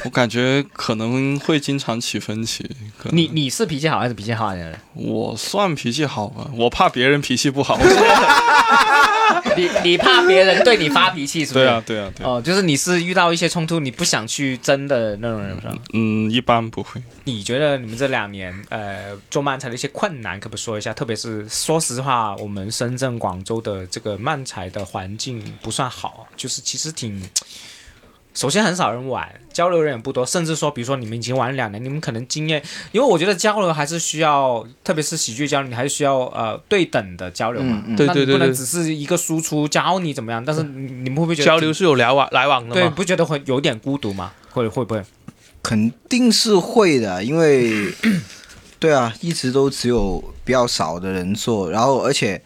[0.05, 2.63] 我感觉可能会经常起分歧。
[2.97, 4.79] 可能你你是脾气好还是脾气好的人？
[4.93, 7.77] 我算脾气好吧，我怕别人脾气不好。
[9.57, 11.65] 你你怕别人对你发脾气是不是？
[11.65, 12.29] 对啊，对啊，对啊。
[12.29, 15.73] 哦，就是你是遇到一些冲突，你不想去争的那种人是吧？
[15.93, 17.01] 嗯，一般不会。
[17.23, 20.93] 你觉得你们这两年呃做漫才的一些困难，可不说一下？
[20.93, 27.27] 特别是说实话，我们深圳、广州的这个漫才的环境不算好，就是其实挺。
[28.35, 37.81] 首先很少人玩，交流人也不多，甚至说，比如说你们已经玩了两年，你们可能经验，因为我觉得交流还是需要，特别是喜剧交流，你还是需要呃对等的交流嘛。
[37.95, 42.89] 对对对那你不能只是一个输出教你怎么样，但是你你们会不会觉得交流是有来往来往的对，嘛。
[42.89, 44.33] 不觉得会有点孤独吗？
[44.51, 45.01] 会会不会？
[45.63, 47.91] 肯定是会的，因为
[48.77, 52.41] 对啊，一直都只有比较少的人做，然后而且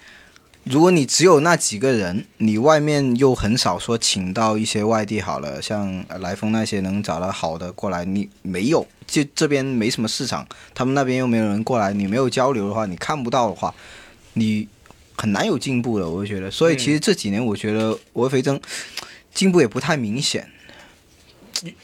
[0.69, 13.73] 如果你只有那几个人，你外面又很少说请到一些外地好了，像来风那些能找到好的过来，你没有，就这边没什么市场，他们那边又没有人过来，你没有交流的话，你看不到的话，
[14.34, 14.67] 你
[15.17, 16.51] 很难有进步的，我就觉得。
[16.51, 18.62] 所以其实这几年我觉得我肥增
[19.34, 20.47] 进步也不太明显。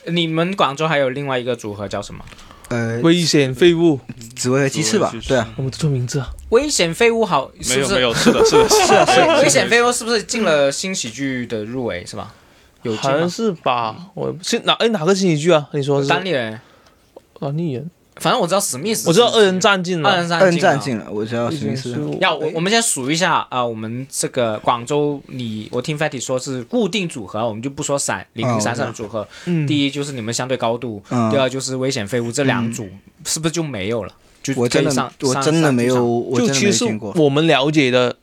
[0.05, 2.23] 你们广州还有另外一个组合叫什么？
[2.69, 3.99] 呃，危险废物，
[4.35, 7.93] 紫薇和鸡翅吧对啊，我们做名字啊，危险废物好，是不是？
[7.95, 9.37] 没有没有，是的，是的，是的。
[9.37, 12.33] 危危险废物是不是进了新喜剧的入围是吧？
[12.81, 13.29] 有进吗好像？
[13.29, 14.07] 是吧？
[14.15, 15.67] 我是哪哎哪个新喜剧啊？
[15.73, 16.59] 你说是单立人，
[17.39, 21.97] 单立人，反正我知道史密斯，我知道二人，战进了，二人战二人战了进了，我知道史密斯。
[22.21, 29.27] 要我我们先数一下啊、我们这个广州，你我听 Fatty 说是固定组合，我们就不说散零零散散的组合。
[29.45, 31.29] 嗯，第一就是你们相对高度，嗯。
[31.29, 32.87] 第二就是危险废物，这两组、
[33.25, 34.13] 是不是就没有了？
[34.41, 36.85] 就我真的可以上我上真的没有，我真的就其实。
[37.15, 38.15] 我们了解的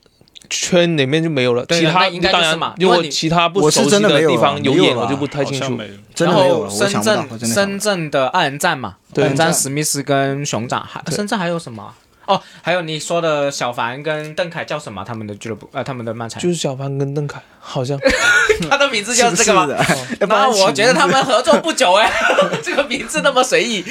[0.53, 5.77] 圈里面就没有了，对其他应该就当然是嘛如果因为其他不熟悉的地方有有演，我啊就不太清楚。
[5.77, 11.95] 然真的没有了，我后深圳深圳的二人战嘛，对二人战史密斯跟熊掌，还深圳还有什么啊？
[12.25, 15.03] 哦，还有你说的小凡跟邓凯叫什么？
[15.03, 17.99] 他们的俱乐部呃，他们的漫才，就是小凡跟邓凯，好像
[18.69, 19.67] 他的名字是不是就是这个吗？
[20.21, 22.09] 那然我觉得他们合作不久哎，
[22.63, 23.83] 这个名字那么随意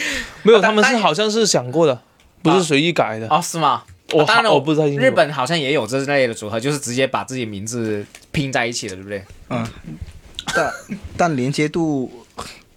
[0.42, 2.00] 没有，他们是好像是想过的，
[2.42, 3.28] 不是随意改的。
[3.28, 3.82] 哦，是吗？
[4.12, 4.86] 我当然我不知道。
[4.86, 9.24] 日本好像也有这类的组合，就是直接把自己名字拼在一起的，对不对？
[9.48, 9.66] 嗯
[10.54, 10.72] 但
[11.16, 12.26] 但连接度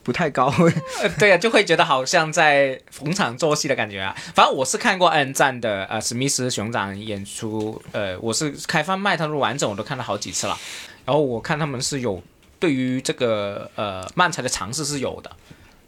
[0.04, 0.54] 不太高。
[1.02, 4.15] 呃，对啊，就会觉得好像在逢场作戏的感觉啊。
[4.34, 10.58] 反正我是看过二人战的呃史密斯熊掌演出，呃，我是开放麦，他说完整我都看了好几次了。
[11.06, 12.21] 然后我看他们是有
[12.60, 15.32] 对于这个呃漫才的尝试是有的。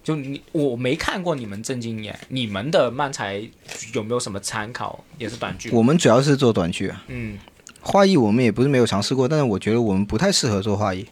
[0.07, 3.45] 就你我没看过你们正经演，你们的漫才
[3.93, 5.03] 有没有什么参考？
[5.17, 5.69] 也是短剧。
[5.71, 7.37] 我们主要是做短剧啊，嗯，
[7.81, 11.05] 画艺我们也不是没有尝试过，但是我觉得我们不太适合做画艺。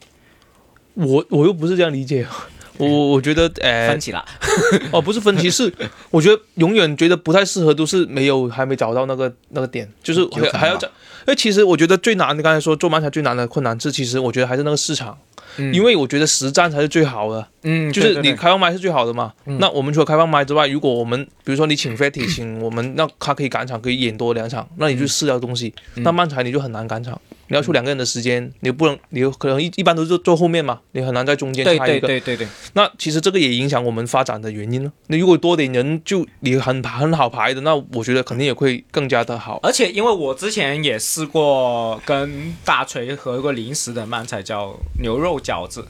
[0.93, 2.25] 我我又不是这样理解，
[2.79, 4.25] 我我我觉得呃分歧了。
[4.93, 5.69] 哦不是分歧是，
[6.09, 10.87] 我觉得永远觉得不太适合，都是没有还没找到那个那个点，就是还要找。
[10.87, 10.93] 因
[11.33, 15.17] 为其实我觉得最难，的刚才说做漫才最难的困难是，其实我觉得还是那个市场，
[15.57, 17.47] 嗯因为我觉得实战才是最好的。
[17.63, 19.33] 嗯，就是你开放麦是最好的嘛。
[19.45, 25.73] 嗯那我们除了开放麦之外，如果我们比如说你请 Fatty 请我们，那他可以赶场，可以演多两场，那你就试掉东西。
[25.95, 32.07] 嗯那漫才你就很难赶场，你要出两个人的时间，你不能，你有可能一一般都是坐后面嘛，你很难在中间对对插一个。
[32.07, 34.91] 对对对，那其实这个也影响我们发展的原因了。
[35.07, 39.59] 那如果多点人，就你很很好排的，那我觉得肯定也会更加的好。
[39.63, 45.85] 而且因为我之前也试过跟大锤合过临时的漫才，叫牛肉饺子，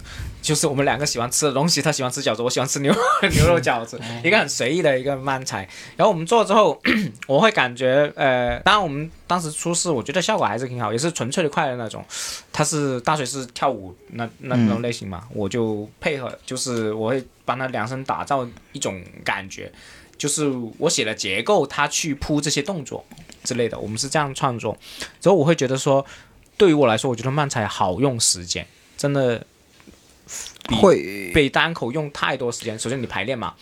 [0.46, 2.94] 就是我们两个喜欢吃的东西，他喜欢吃饺子，我喜欢吃牛
[3.34, 5.68] 牛肉饺子，一个很随意的一个慢才。
[5.98, 6.80] 然后我们做了之后，
[7.26, 12.06] 我会感觉，呃，当然我们当时出事，我觉得效果还是挺好，也是纯粹的快乐那种。
[12.54, 19.72] 他是大学是跳舞那那那种类型嘛，我就配合，就是我会帮他量身打造一种感觉。
[20.18, 23.04] 就是我写了结构，他去铺这些动作
[23.44, 24.78] 之类的，我们是这样创作。
[25.20, 26.06] 之后我会觉得说，
[26.56, 29.46] 对于我来说，我觉得慢才好用时间，真的比
[30.82, 32.78] 会比单口用太多时间。
[32.78, 33.54] 首先你排练嘛，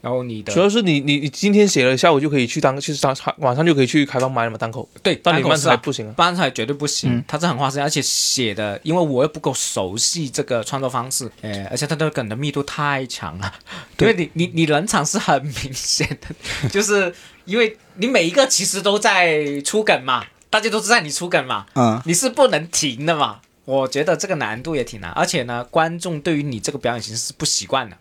[0.00, 4.88] 然后你的主要是你你你今天写了，下午就可以去当，其实当晚上就可以去开放麦了嘛，单口。
[5.02, 6.14] 对但你慢单口是啊才不行啊。
[6.16, 13.52] 班才绝对不行，嗯他是很花时间，而且写的，因为我又不够熟悉这个创作方式，呃，而且他的梗的密度太强了，
[13.98, 23.40] 因为你你你冷场是很明显的，就是因为你每一个其实都在出梗嘛，大家都知道你出梗嘛，嗯、你是不能停的嘛。
[23.64, 27.96] 我觉得这个难度也挺难，而且呢，观众对于你这个表演形式是不习惯的，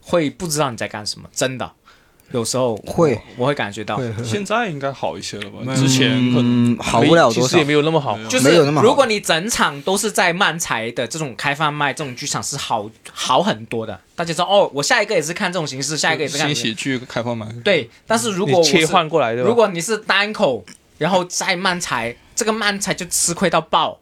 [0.00, 1.70] 会不知道你在干什么，真的，
[2.32, 5.74] 有时候会我我会感觉到，现在应该好一些了吧？
[5.74, 7.64] 之前可能嗯好不了多少其实也。
[7.64, 8.18] 没有那么好。
[8.28, 17.90] 就是没有那么好如果你整场都是在漫才的这种开放麦这种剧场是好好很多的，大家知道哦，我下一个也是看这种形式，下一个也是看这种新喜剧开放麦，对。
[18.06, 19.42] 但是如果是切换过来的？
[19.42, 20.64] 如果你是单口，
[20.96, 23.98] 然后再漫才，这个漫才就吃亏到爆，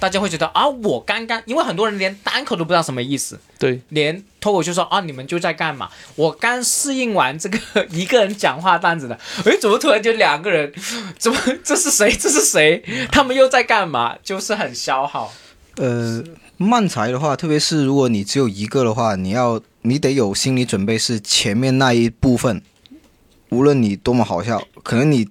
[0.00, 5.88] 大家会觉得啊，我刚刚因为很多人连单口都不知道什么意思，对连脱口秀说啊，你们就在干嘛？
[6.14, 7.58] 我刚适应完这个
[7.90, 10.72] 一个人讲话段子的，诶，怎么突然就两个人？
[11.18, 12.12] 怎么这是谁？
[12.12, 12.82] 这是谁？
[13.10, 14.16] 他们又在干嘛？
[14.22, 15.32] 就是很消耗。
[15.76, 16.22] 呃，
[16.56, 22.62] 慢才的话，特别是如果你只有一个的话，你要你得有心理准备，是前面那一部分，
[23.50, 25.28] 无论你多么好笑，可能你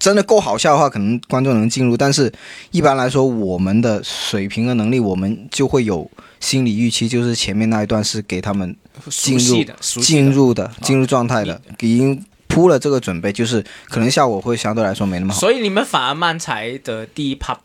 [0.00, 1.96] 真的够好笑的话，可能观众能进入。
[1.96, 2.32] 但是
[2.72, 6.10] 一般来说，我们的水平和能力，我们就会有
[6.40, 8.74] 心理预期，就是前面那一段是给他们
[9.10, 9.76] 进入的。
[9.80, 15.38] 进入的、进入状态的，已经铺了这个准备，就是可能效果会相对来说没那么好。
[15.38, 17.60] 所以你们反而慢才的第一趴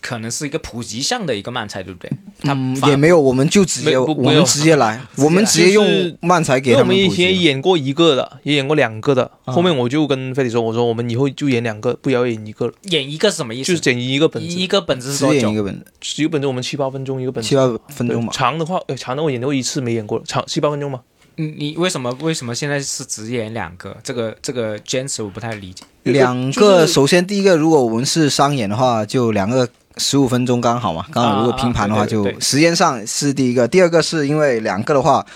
[0.00, 2.10] 可能是一个普及项的一个漫才，对不对？
[2.42, 13.68] 他嗯，也没有，我们就直接我们直接来，我们直接用漫才给我们以前演过一个的，也演过两个的，啊后面我就跟菲里说，我说我们以后就演两个，不要演一个了，演一个是什么意思？
[13.68, 15.56] 就是剪一个本子，一个本子是多久演一？
[15.56, 18.28] 个本子，一个本子我们七八分钟一个本子，七八分钟。
[18.30, 21.00] 长的话，呃长的我演过一次没演过，长七八分钟嘛。
[21.36, 23.96] 你你为什么为什么现在是只演两个？
[24.02, 25.84] 这个这个坚持我不太理解。
[26.04, 29.68] 两个，首先第一个，如果我们是商演的话，就两个
[29.98, 31.06] 十五分钟刚好嘛。
[31.12, 33.68] 刚好如果拼盘的话，就时间上是第一个。
[33.68, 35.26] 第二个是因为两个的话，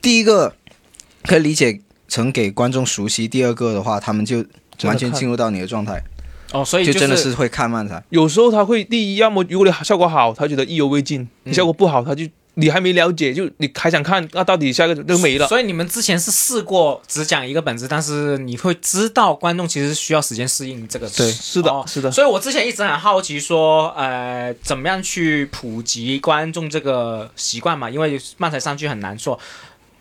[0.00, 0.54] 第一个
[1.24, 4.44] 可以理解成给观众熟悉，第二个的话，他们就
[4.84, 6.00] 完全进入到你的状态，
[6.52, 8.00] 哦，所以就真的是会看漫才。
[8.10, 12.24] 有时候他会第一，要么如果你效果好，他觉得意犹未尽；嗯你效果不好，他就
[12.60, 15.46] 你还没了解，就你还想看，那到底下一个都没了。
[15.46, 21.08] 所以你们之前是试过只讲一个本子，但是你会知道观众其实需要时间适应这个。
[21.10, 27.88] 对是的哦，是的，所以我之前一直很好奇说，呃，怎么样去普及观众这个习惯嘛？
[27.88, 29.38] 因为漫才上去很难做。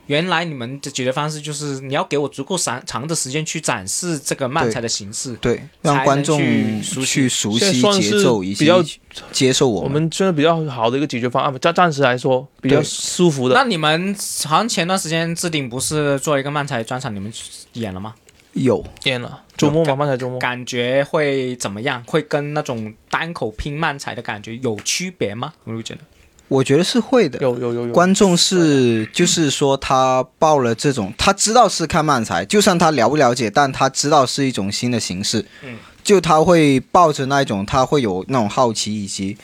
[0.07, 5.33] 原来你们的解决方式就是你要给我足够长长的时间去展示这个漫才的形式。
[5.35, 8.83] 对，让观众去熟悉去熟悉算是节奏以及比较
[9.31, 13.55] 接受我我们真的比较好的一个解决方案，暂暂时来说比较舒服的。
[13.55, 14.15] 那你们
[14.45, 17.31] 好像前段时间置顶不是做一个漫才专场，你们
[17.73, 18.15] 演了吗？
[18.53, 20.39] 有演了周末嘛，漫才周末。
[20.39, 22.03] 感觉会怎么样？
[22.05, 25.53] 会跟那种单口拼漫才的感觉有区别吗？
[25.63, 26.01] 我就觉得，
[26.47, 27.39] 我觉得是会的。
[27.39, 39.37] 有有有有，观众是就是说他报了这种，他知道是看漫才，就算他了不了解，但他知道是一种新的形式，嗯，就他会抱着那一种，他会有那种好奇，以及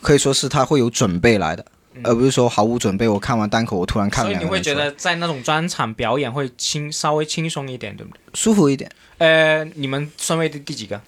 [0.00, 1.64] 可以说是他会有准备来的，
[2.02, 3.06] 而不是说毫无准备。
[3.06, 8.20] 我看完单口，我突然看了嗯所以你会觉得在那种专场表演会轻稍微轻松一点，对不对？
[8.34, 8.90] 舒服一点。
[9.18, 11.00] 呃，你们顺位第第几个？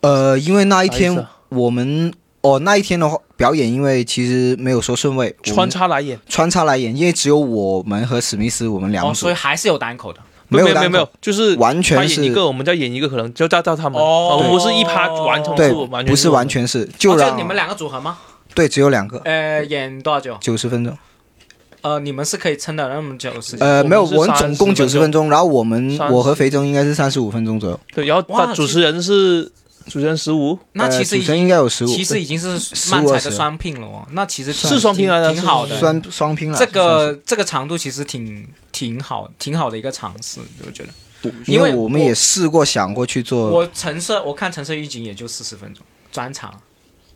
[0.00, 2.12] 呃，因为那一天我们
[2.44, 10.20] 哦那一天的话表演，因为其实没有说顺位，穿插来演，穿插来演，因为只有我们和史密斯我们两哦，组，所以还是有单口的。
[10.48, 18.18] 没单口有没有没有，就是完全是演一个，我们再演一个，可能就到到他们，哦不是一趴完成对是完，全不是完全是就哦，让、就你们两个组合吗？
[18.54, 20.36] 对只有两个呃，演多少久？
[20.38, 20.96] 九十分钟。
[21.80, 23.66] 呃，你们是可以撑的那么久的时间。
[23.66, 29.50] 呃，没有，我们总共30九十分钟，然后我们我和肥中应该是三十五分钟左右，对，然后他主持人是
[29.86, 34.06] 主持人十五，那其实已经应该有十五，其实已经是15漫才的双拼了哦。
[34.12, 35.78] 那其实挺是双拼来的挺挺好的。
[35.78, 36.58] 双双拼了。
[36.58, 40.88] 这个这个长度其实挺挺好，挺好的一个尝试，我觉得。
[41.46, 46.60] 因为我们也试过想过去做，我橙色，我看橙色预警也就四十分钟专场，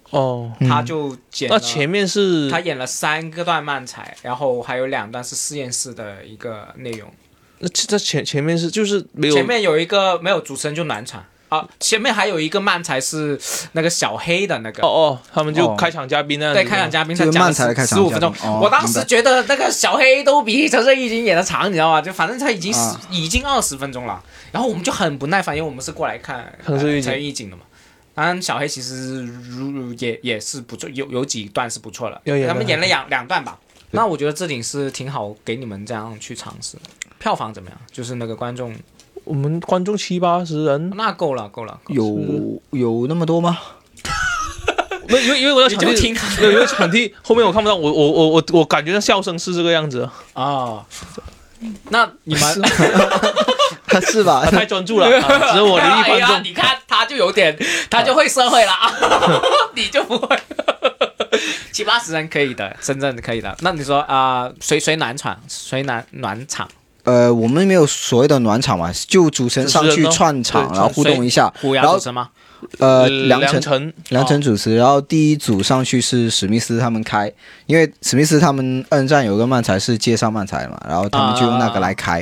[0.09, 1.55] 哦，嗯他就剪了。
[1.55, 7.13] 那前面是他演了三个段漫才，然后还有两段是实验室的一个内容。
[7.59, 13.39] 那这前前面是就是没有前面有一个没有主持人就暖场啊，前面还有一个漫才是
[13.73, 14.83] 那个小黑的那个。
[14.83, 22.01] 哦哦，他们就哦开场嘉宾那样子对，开场嘉宾就是他讲漫才的开十五分钟，哦我当时觉得那个小黑都比陈胜已经演的长，你知道吗？
[22.01, 24.23] 就反正他已经十、啊已经二十分钟了，
[24.53, 27.63] 然后我们就很不耐烦，因为我们是过来看橙色预警呃橙预警的嘛。
[28.15, 32.21] 当然，小黑其实如如也也是不错，有有几段是不错的。
[32.49, 33.57] 他们演了两两段吧。
[33.93, 36.77] 那我觉得这顶是挺好，给你们这样去尝试。
[37.19, 37.79] 票房怎么样？
[37.93, 38.75] 就是那个观众，
[39.29, 41.79] 我们观众七八十人，那够了，够了。
[41.85, 43.59] 够了有有那么多吗？
[45.09, 50.85] 没因为因为我在你场地，就听没有因为场地后面我看不到，我我我我我感觉到笑声是这个样子，啊。
[51.91, 52.43] 那你们
[54.07, 54.51] 是吧他？
[54.59, 56.45] 太专注了， 啊只有我留意观众。
[56.45, 57.57] 你看他就有点，
[57.91, 58.73] 他就会社会了，
[59.75, 60.39] 你就不会。
[61.73, 63.57] 七八十人可以的，深圳可以的。
[63.61, 66.69] 那你说啊，谁谁暖场，谁暖暖场？
[67.09, 71.53] 呃，我们没有所谓的暖场嘛，就主持人上去串场，然后互动一下。
[71.61, 72.29] 虎然后牙主持吗？
[72.79, 77.33] 呃，梁晨，梁晨主持，然后第一组上去是史密斯他们开，
[77.67, 82.17] 因为史密斯他们二人战有个漫才是介绍漫才嘛，然后他们就用那个来开，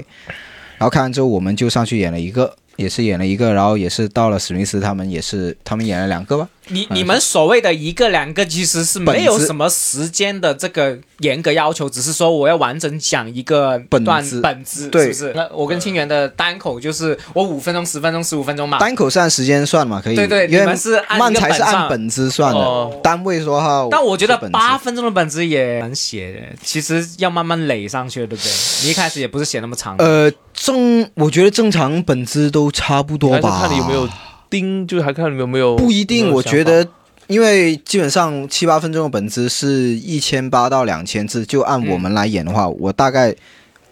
[0.77, 15.33] 然后开完之后我们就上去演了一个，也是演了一个，然后也是到了史密斯他们也是他们演了两个吧，你你们所谓的一个两个，其实是没有什么时间的这个严格要求，只是说我要完整讲一个段本子本子，对是不是？
[15.35, 18.79] 那我跟清源的单口就是我五分钟、十分钟、十五分钟嘛。
[18.79, 21.63] 单口是按时间算嘛，可以，对对，因为你们是按漫才是。
[21.63, 23.89] 按本子算的，哦单位说哈。
[23.91, 28.53] 但我觉得八分钟的本子也难写的，其实要慢慢垒上去，对不对？
[28.85, 29.97] 你一开始也不是写那么长。
[29.99, 34.09] 呃正，我觉得正常本子都差不多吧，看你有没有
[34.49, 35.77] 盯，就还看你有没有。
[35.77, 36.87] 不一定，有有我觉得，
[37.27, 43.35] 因为基本上七八分钟的本子是一千八到两千字，就按我们来演的话，我大概，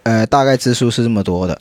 [0.05, 1.59] 呃，大概字数是这么多的。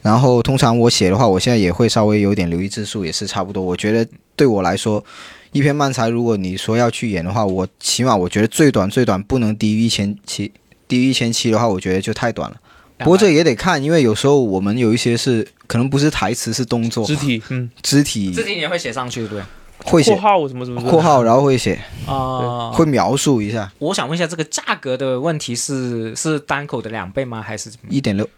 [0.00, 3.62] 然后通常我写的话，我现在也会稍微有点留意字数，也是差不多。
[3.62, 4.04] 我觉得
[4.34, 5.04] 对我来说，
[5.52, 10.50] 一篇漫才，如果你说要去演的话，我起码我觉得最短最短不能低于一千七，
[10.88, 12.56] 低于一千七的话，我觉得就太短了。
[13.02, 19.42] 不过这也得看，因为有时候我们有一些是可能不是台词，是动作、肢体，嗯，肢体肢体也会写上去，对？
[19.84, 21.76] 会写括号什么什么，括号，然后会写。
[22.06, 27.42] 啊、会描述一下，我想问一下，这个价格的问题是是单口的两倍吗？
[27.42, 27.88] 还是怎么？
[27.90, 28.28] 一点六，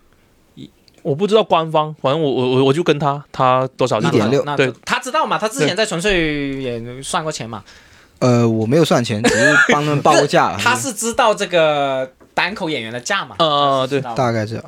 [1.02, 5.36] 我不知道官方，反正我我我我就跟他，他多少就多少1.6那对，他知道嘛？
[5.36, 7.62] 他之前在纯粹也算过钱嘛？
[8.20, 10.56] 呃，我没有算钱，只是帮他们报个价。
[10.58, 13.36] 他是知道这个单口演员的价嘛？
[13.38, 14.64] 呃对大概这样。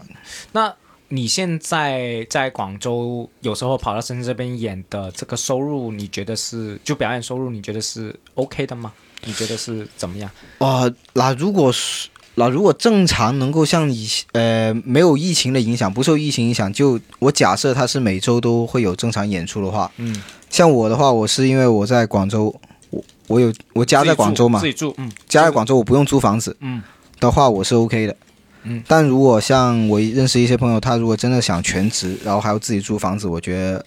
[0.53, 0.73] 那
[1.09, 8.93] 你现在在广州，有时候跑到深圳这边演的这个收入，你觉得是就表演收入，你觉得是 OK 的吗？
[9.25, 10.31] 你觉得是怎么样？
[10.59, 22.55] 哇、那如果是那如果正常能够像以呃没有疫情的影响，不受疫情影响，就我假设他是每周都会有正常演出的话，嗯，像我的话，我是因为我在广州，
[22.91, 26.83] 我我有我家在广州嘛自，己住，嗯家在广州，我不用租房子嗯
[27.21, 28.17] 的话，我是 OK 的。
[28.65, 33.85] 嗯，但如果像我认识一些朋友，他如果真的想全职，然后还要自己租房子，我觉得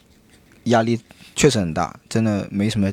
[0.66, 1.00] 压力
[1.36, 2.92] 确实很大，真的没什么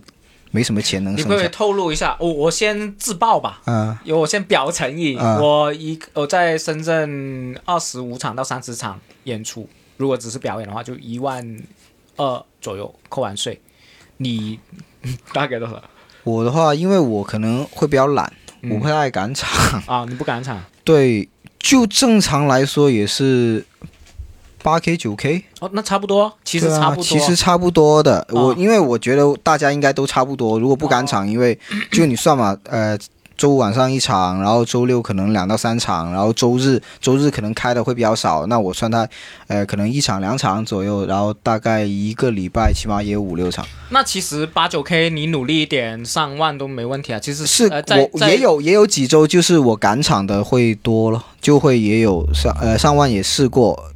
[0.51, 1.49] 没什么钱能你会不会。
[1.49, 2.16] 透露一下？
[2.18, 3.61] 我我先自爆吧。
[3.66, 11.57] 嗯、有，我先表诚意，啊我一我在深圳二十五场到三十场演出，如果只是表演的话，就一万
[12.16, 13.61] 二左右，扣完税，
[14.16, 14.59] 你
[15.32, 15.80] 大概多少
[16.24, 19.82] 我的话，因为我可能会比较懒，嗯我不太爱赶场。
[19.86, 20.04] 啊？
[20.08, 23.64] 你不敢抢对，就正常来说也是
[24.62, 25.70] 八 K 九 K，哦？
[25.72, 27.04] 那差不多，其实差不多。
[27.04, 28.26] 其实差不多的。
[28.30, 30.58] 我啊因为我觉得大家应该都差不多。
[30.58, 31.58] 如果不赶场，因为
[31.90, 32.98] 就你算嘛，呃，
[33.37, 39.07] 周五晚上一场，然后周六可能两到三场，然后周日周日可能开的会比较少，那我算它，
[39.47, 43.66] 呃，可能一场两场左右，然后大概一个礼拜起码也有五六场。
[43.91, 47.18] 那其实八九 K 你努力一点，上万都没问题啊。
[47.18, 53.91] 其实是我也有也有几周就是我赶场的会多了，就会也有上呃上万也试过，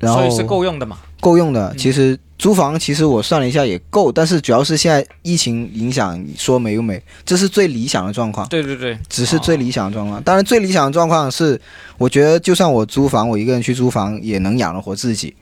[0.00, 0.98] 然后所以是够用的嘛。
[1.20, 1.68] 够用的。
[1.68, 10.22] 嗯其实租房其实我算了一下也够，但是主要是现在疫情影响，说没就没，这是最理想的状况，对对对，只是最理想的状况。
[10.22, 11.60] 当然最理想的状况是，
[11.98, 15.36] 我觉得就算我租房，我一个人去租房也能养得活自己。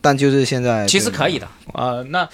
[0.00, 1.46] 但就是现在其实可以的。
[1.74, 2.28] 呃，那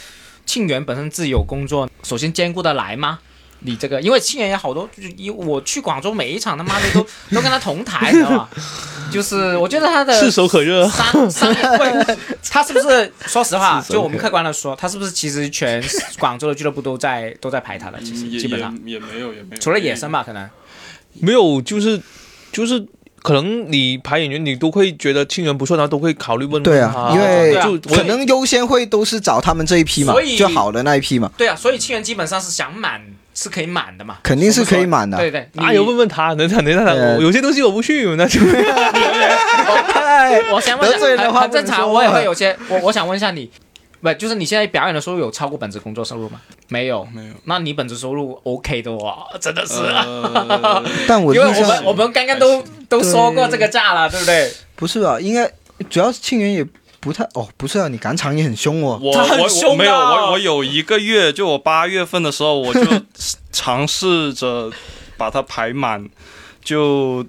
[0.47, 3.19] 庆元本身自己有工作，首先兼顾得来吗？
[3.61, 7.01] 你这个，因为庆元有好多，就是一我去广州每一场他妈的都
[7.35, 8.49] 都跟他同台，你知道吗？
[9.11, 10.89] 就是我觉得他的 炙手可热。
[10.89, 12.17] 商商业会，
[12.51, 13.13] 他是不是？
[13.27, 15.83] 说实话，就我们客观的说，他是不是其实全
[16.19, 17.99] 广州的俱乐部都在都在排他的？
[18.01, 20.49] 其实基本上，也也没有也没有，除了野生吧，可能
[21.21, 22.01] 没有，就是
[22.53, 22.85] 就是，
[23.23, 33.01] 可能你排演员，你都会觉得庆元不错，然后都会考虑问问对啊因为就可能优先会都是找他们这一批嘛所以，就好的那一批嘛，对啊，所以庆元基本上是想满
[33.37, 35.19] 是可以满的嘛，肯定是可以满的。
[35.19, 38.41] 对对，啊，有问问他，能他能他，有些东西我不去，那就
[40.51, 43.51] 我先问一下，很很正常，我也会有些，我我想问一下你，
[44.01, 46.41] 不就是你现在表演的收入有超过本职工作收入吗？
[46.69, 47.35] 没有，没有。
[47.45, 54.51] 那你本职收入 OK 的哇，真的是，呃， 但我因为我们我们刚刚都都说过这个价了，对不对？
[54.75, 55.21] 不是啊？
[55.21, 55.51] 应该
[55.91, 56.67] 主要是庆元也
[57.07, 58.99] 不太哦，不是啊，你赶场也很凶哦。
[59.01, 62.81] 我他很我凶我没有我我有一个月，就我八月份的时候，我就
[63.53, 64.73] 尝试着
[65.17, 66.05] 把它排满，
[66.65, 67.25] 就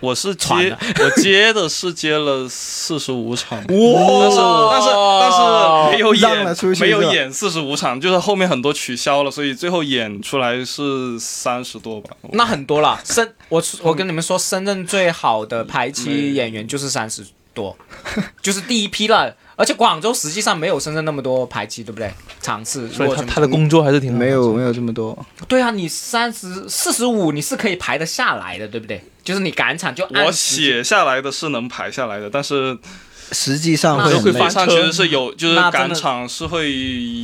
[0.00, 4.38] 我是接我接的是接了四十五场，哇但是
[4.70, 4.88] 但是
[5.20, 12.16] 但是没有演没有演四十五场，就是后面很多取消了，所以最后演出来是三十多吧。
[12.32, 12.98] 那很多了。
[13.04, 17.26] 深，我我跟你们说，深圳最好的排期演员就是三十
[17.58, 17.76] 多，
[18.40, 19.34] 就是第一批了。
[19.56, 22.08] 而且广州实际上没有深圳那么多排期，对不对？
[22.40, 29.02] 场次，所以他他的工作还是挺好的没有没有这么多，对啊，你三十四十五你是可以排得下来的，对不对？
[29.24, 32.78] 就是你赶场就按我写下来的是能排下来的，但是
[33.32, 34.18] 实际上会很累。
[34.18, 34.48] 就会发。
[34.48, 36.72] 上其实是有，就是赶场是会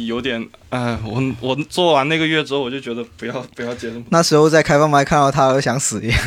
[0.07, 6.18] 有点，哎，我我做完那个月之后，我就觉得不要不要接这么那时候在开放麦看到他，都想死一样。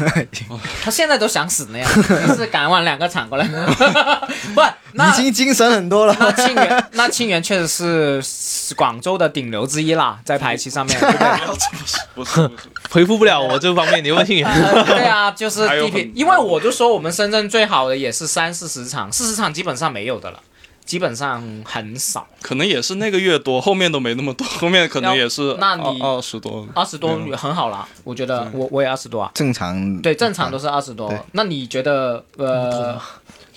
[0.82, 1.90] 他现在都想死那样，
[2.36, 6.16] 是赶完两个场过来，不，那已经精神很多了。
[6.20, 11.48] 那庆元，那庆元确实是是广州的顶流之一啦，在排期上面，对不对？
[11.48, 12.52] 不是不是，
[12.90, 14.48] 回复不了我这方面，你问庆元。
[14.48, 20.40] 呃 对啊，就是地皮，因为我就说我们深圳最好的也是三四十场，四十场基本上没有的了，
[20.86, 26.68] 基本上很少，可能也是那个月多，后面都没那么多， 后面可能也是那你二二十多。
[26.74, 31.14] 二十多也很好啦，我觉得我我也二十多啊，正常对，正常都是二十多。
[31.34, 33.00] 那你觉得呃，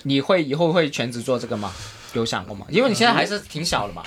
[0.03, 1.73] 你会以后会全职做这个吗？
[2.13, 2.67] 有想过吗？
[2.69, 4.03] 因为你现在还是挺小的嘛，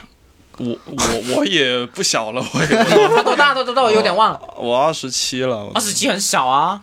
[0.57, 3.53] 我我我也不小了，我也他多大？
[3.53, 3.81] 多多大？
[3.81, 6.81] 我有点忘了，我二十七了，二十七很小啊。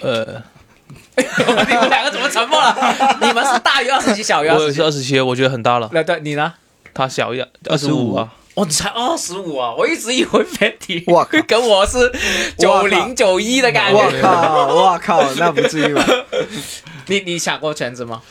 [0.00, 0.42] 呃，
[1.16, 1.24] 你
[1.74, 3.18] 们两个怎么沉默了？
[3.22, 4.76] 你们是大于二十七，小于二我也十几？
[4.76, 5.88] 是二十七，我觉得很大了。
[5.92, 6.52] 那对，你呢？
[6.92, 8.34] 他小一点，二十五啊。
[8.54, 9.74] 哦，你才二十五啊！
[9.76, 12.12] 我一直以为 Fatty 跟我是
[12.56, 14.20] 九零九一的感觉我觉。
[14.20, 16.06] 靠，我靠，那不至于吧？
[17.08, 18.22] 你 你想过全职吗？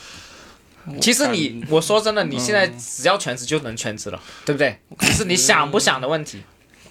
[1.00, 4.78] 其实你，我说真的，你现在只要全职就能全职了，对不对？
[4.98, 6.42] 只是你想不想的问题。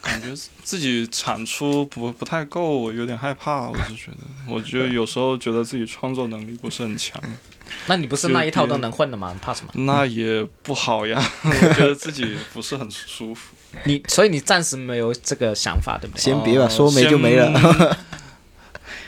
[0.02, 0.28] 感觉
[0.64, 3.70] 自己产出不不太够，我有点害怕。
[3.70, 4.18] 我是觉得，
[4.50, 7.22] 我觉得有时候觉得自己创作能力不是很强，
[7.86, 9.34] 那你不是那一套都能混的吗？
[9.42, 9.72] 怕什么？
[9.86, 11.24] 那也不好呀。
[11.46, 13.54] 我觉得自己不是很舒服。
[13.86, 16.22] 你所以你暂时没有这个想法，对不对？
[16.22, 17.98] 先别吧，呃说没就没了。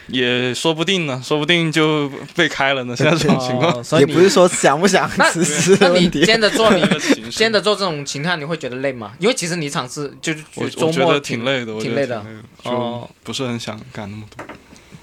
[0.08, 2.96] 先也说不定呢，说不定就被开了呢。
[2.96, 6.26] 现在这种情况，哦所以也不是说想不想那只是那你问题。
[6.26, 9.14] 兼着做， 你这个情绪兼着做这种情况，你会觉得累吗？
[9.20, 10.40] 因为其实你尝试就是
[10.72, 14.46] 周末我觉得挺累的，我觉得挺累的挺累哦就不是很想干那么多。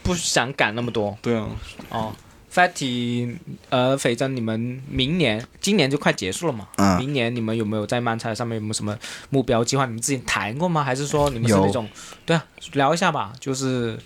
[0.03, 1.49] 不想赶那么多对啊，
[1.91, 2.13] 哦。
[2.55, 3.35] Fatty，
[3.71, 6.69] 呃，斐真，你们明年、今年就快结束了嘛？
[6.77, 8.95] 嗯明年你们有没有在漫才上面有没有什么
[9.31, 9.87] 目标计划？
[9.87, 10.85] 你们之前谈过吗？
[10.85, 11.89] 还是说你们是那种？
[12.27, 12.45] 对啊，
[12.75, 13.33] 聊一下吧。
[13.41, 13.99] 就是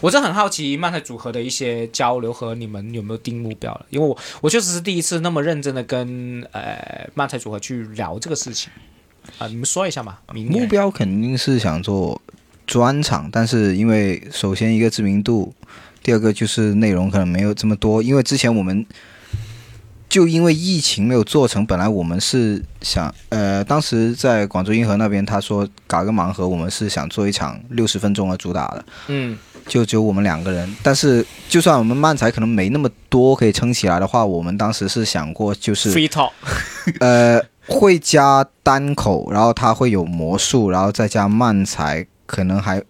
[0.00, 8.70] 我是很好奇漫才组合的一些交流和你们有没有定目标了，因为我我确实是第一次那么认真的跟呃漫才组合去聊这个事情。
[9.38, 10.18] 啊、你们说一下嘛。
[10.32, 12.20] 明目标肯定是想做
[12.66, 15.54] 专场，但是因为首先一个知名度，
[16.02, 18.86] 第二个就是内容可能没有这么多，因为之前我们
[20.08, 29.36] 就因为疫情没有做成，本来我们是想，呃，当时在广州银河那边，他说搞个盲盒，我们是想做一场六十分钟的主打的，嗯
[29.68, 30.76] 就只有我们两个人。
[30.82, 36.30] 但是就算我们漫才可能没那么多可以撑起来的话，我们当时是想过就是，free talk，
[37.00, 42.82] 呃，会加单口，然后它会有魔术，然后再加慢才，可能还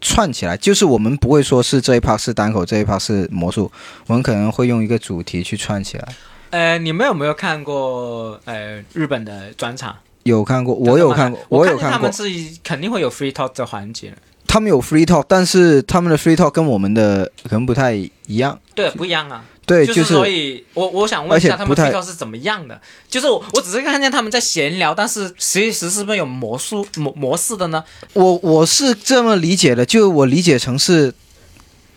[0.00, 0.56] 串起来。
[0.56, 3.72] 就是我们不会说是这一 part 是单口，这一 part 是魔术，
[4.06, 6.08] 我们可能会用一个主题去串起来。
[6.50, 9.96] 呃，你们有没有看过呃日本的专场？
[10.24, 12.12] 有看过，我有看过，我有看过他们。
[12.12, 14.16] 是肯定会有 free talk 的环节的。
[14.48, 18.58] 他们有 free talk，但是他们的 free talk 跟我们的可能不太一样。
[18.74, 19.44] 对，不一样啊。
[19.66, 22.80] 对，就就是所以，我我想问一下，他们 free talk 是怎么样的？
[23.06, 27.84] 就是我我只是看见他们在闲聊，但是其实是不是有魔术模模式的呢？
[28.14, 31.12] 我我是这么理解的，就我理解成是，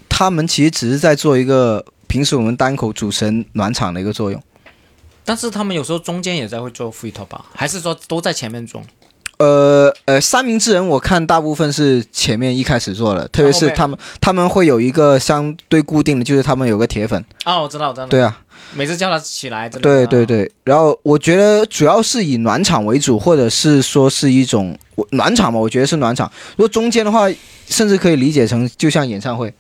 [0.10, 4.43] 他们其实只是在做一个平时我们单口主持人暖场的一个作用。
[5.24, 7.45] 但是他们有时候中间也在会做 free talk 吧？
[7.56, 8.84] 还是说都在前面做？
[9.42, 17.24] 呃呃，三明治人我看大部分是前面一开始做的，特别是他们他们会有一个相对固定的，就是他们有个铁粉。
[17.46, 18.06] 哦，我知道，我知道。
[18.06, 18.38] 对啊，
[18.76, 20.26] 每次叫他起来，真的对对。
[20.26, 20.52] 对。
[20.64, 26.32] 然后我觉得主要是以暖场为主，或者是说是一种我暖场嘛，我觉得是暖场。
[26.56, 27.28] 如果中间的话，
[27.68, 29.54] 甚至可以理解成就像演唱会，哦，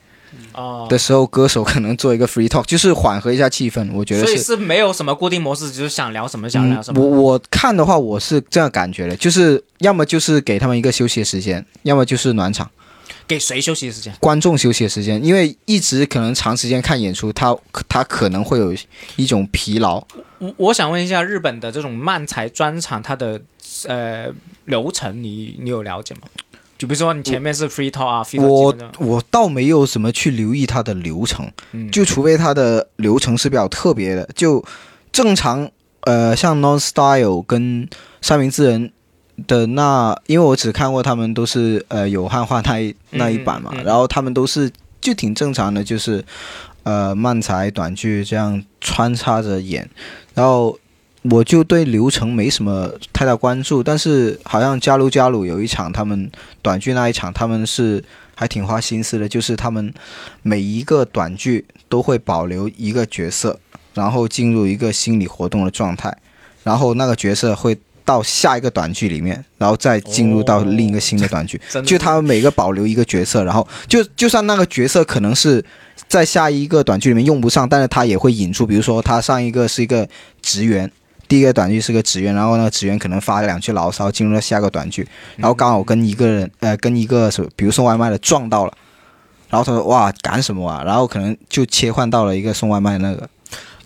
[0.89, 3.91] 的时候，歌手可能做一个 free talk，就是缓和一下气氛。
[3.93, 4.27] 我觉得是。
[4.27, 7.07] 所以是没有什么固定模式，就是想聊什么想聊什嗯，我。
[7.31, 12.69] 我看的话，我是这样感觉的，就是要么就是给他们一个休息的时间，要么就是暖场，
[13.27, 14.13] 给谁休息的时间？
[14.19, 17.55] 观众休息的时间，因为一直可能长时间看演出，他
[17.87, 18.73] 他可能会有
[19.15, 20.03] 一种疲劳。
[20.39, 23.39] 我我想问一下，日本的这种漫才专场，它的
[23.87, 24.27] 呃
[24.65, 26.21] 流程你你有了解吗？
[26.81, 34.65] 就比如说你前面是 free talk 啊，free talk 我我倒没有什么去留意它的流程，嗯就除非它的流程是比较特别的，就
[35.11, 35.69] 正常
[36.05, 37.87] 呃，像 Non Style 跟
[38.19, 38.91] 三明治人
[39.45, 44.67] 的那，因为我只看过他们都是呃有汉化那一那一版嘛，嗯嗯嗯然后他们都是
[44.99, 46.25] 就挺正常的，就是
[46.81, 49.87] 呃漫才短剧这样穿插着演，
[50.33, 50.75] 然后。
[51.23, 56.31] 我就对流程没什么太大关注，但是好像加鲁加鲁有一场，他们
[56.63, 58.03] 短剧那一场，他们是
[58.33, 59.93] 还挺花心思的，就是他们
[60.41, 63.59] 每一个短剧都会保留一个角色，
[63.93, 66.11] 然后进入一个心理活动的状态，
[66.63, 71.61] 然后那个角色会到下一个短剧里面，然后再进入到另一个新的短剧。
[71.85, 75.63] 就他们每个保留一个角色，然后就就算那个角色可能是
[76.07, 80.09] 在下一个短剧里面用不上，但是他也会引出，比如说他上一个是一个
[80.41, 80.91] 职员。
[81.31, 85.07] 第一个短句是个职员，然后那个职员可能发了两句牢骚，进入了下个短句，
[85.37, 88.73] 然后刚好跟一个人，呃，跟一个什，比如送外卖的撞到了，
[89.49, 93.29] 然后他说哇赶什么啊，然后可能就切换到了一个送外卖那个，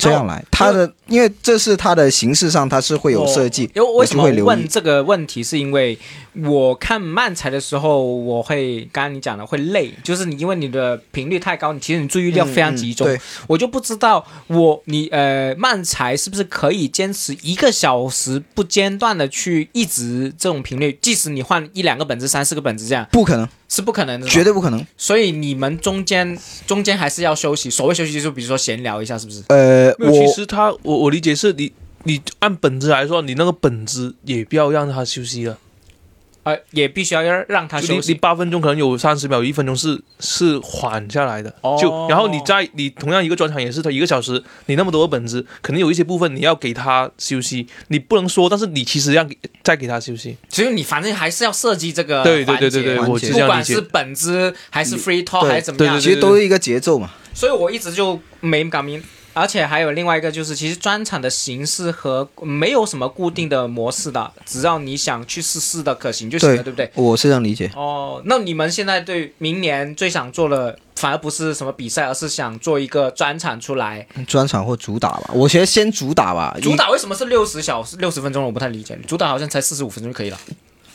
[0.05, 4.35] 这样来，他的因为这是他的形式上他是会有设计，因为为什么会。
[4.45, 5.97] 问这个问题，是因为
[6.43, 13.07] 我看漫才的时候，我会刚刚你讲的会累，就是你因为你的频率太高，你其实你注意力要非常集中。
[13.47, 24.43] 我就不知道我你呃漫才是不是可以坚持一个小时不间断的去一直这种频率，即使你换一两个本子、三四个本子这样不可能，是不可能的，绝。
[24.43, 24.85] 对不可能。
[24.97, 26.37] 所以你们中间
[26.67, 29.43] 中间还是要休息，所谓休息就是比如说闲聊一下，是不是？
[29.49, 31.71] 呃，我，其实他我我理解是你
[32.03, 35.57] 你按本子来说，你那个本子也不要让他休息了。
[36.45, 38.13] 呃，也必须要让让他就你你休息。
[38.13, 41.53] 八分钟可能有三十秒，一分钟是是缓下来的。
[41.61, 50.37] 哦就然后你在你同样一个专场也是他一个小时，你那么多个本子，可能有一些部分你要给他休息，你不能说，但是你其实要给再给他休息。
[50.47, 53.81] 其实你反正还是要设计这个对对对环节对对，我不管是。
[53.91, 57.11] 本子还是 free talk 还是怎么样，其实都是一个节奏嘛。
[57.33, 59.01] 所以我一直就没搞明。
[59.35, 66.89] 而且还有另外一个就是，其实专场的形式和没有什么固定的模式的，只要你想去试试的可行就行了，对不对？
[66.95, 67.69] 我是这样理解。
[67.75, 74.07] 哦，那你们现在对明年最想做的，反而不是什么比赛，而是想做一个专场出来。
[74.25, 76.57] 专场或主打吧，我觉得先主打吧。
[76.61, 78.41] 主打为什么是六十小时、六十分钟？
[78.41, 78.97] 我不太理解。
[79.05, 80.39] 主打好像才四十五分钟就可以了。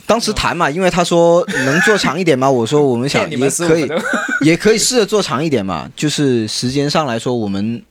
[0.07, 2.49] 当时谈嘛，因为他说能做长一点吗？
[2.51, 4.01] 我说我们想你们也可以15分，钟
[4.41, 5.89] 也可以试着做长一点嘛。
[5.95, 7.81] 就是时间上来说，我们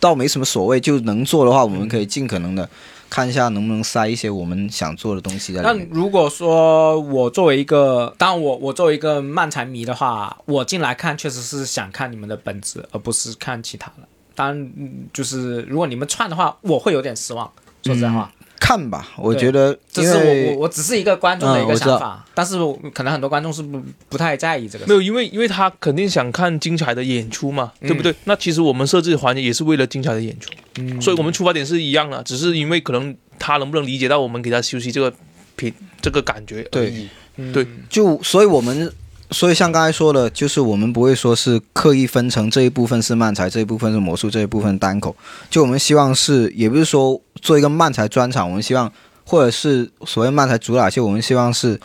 [0.00, 2.68] 倒没什么所谓，就能做的话，我们可以尽可能的
[3.10, 5.88] 看一下能不能塞一些我们想做的东西在那里面。
[5.90, 14.08] 如果说我作为一个，当然我我作为一个漫才迷的话，我进来看确实是想看你们的本子，而不是看其他的。
[14.34, 14.72] 当然，
[15.12, 17.50] 就是如果你们串的话，我会有点失望。
[17.82, 18.30] 说实在话，
[18.60, 24.94] 看吧，我觉得这是我我我只是一个观众的一个想法，但是我可能很多观众是不不太在意这个没。
[24.94, 28.14] 有，因为因为他肯定想看精彩的演出嘛，嗯对不对？
[28.24, 35.12] 那其实我们设置环节也是为了精彩的演出，嗯所以我们出发点是一样的，只是因为可能他能不能理解到我们给他休息这个
[35.56, 37.08] 品这个感觉而已。
[37.36, 38.92] 嗯对就所以我们。
[39.30, 45.14] 所以像刚才说的，就是我们不会说是刻意分成这一部分是漫才，这一部分是魔术，这一部分单口。
[45.50, 48.90] 就我们希望是，也不是说做一个漫才专场，我们希望
[49.24, 51.78] 或者是所谓漫才主打秀，我们希望是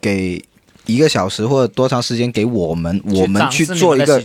[0.00, 0.42] 给
[0.84, 4.22] 一个小时或者多长时间给我们，我们去做一个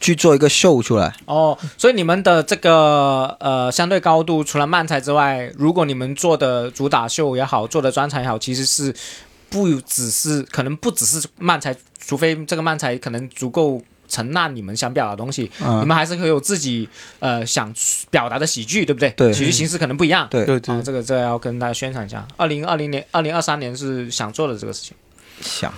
[0.00, 1.14] 去做一个秀出来。
[1.26, 8.94] 哦，所以你们的这个呃相对高度，除了漫才之外，如果你们做的主打秀也好，做的专场也好，其实是
[9.50, 16.88] 不只是可能不只是漫才，除非这个漫才可能足够承纳你们想表达的东西，你嗯，们还是会有自己
[17.18, 17.72] 呃想
[18.10, 19.10] 表达的喜剧，对不对？
[19.10, 20.26] 对喜剧形式可能不一样。
[20.30, 22.26] 对，对对啊，这个这个要跟大家宣传一下。
[22.36, 24.96] 二零二零年、二零二三年是想做的这个事情。
[25.40, 25.72] 想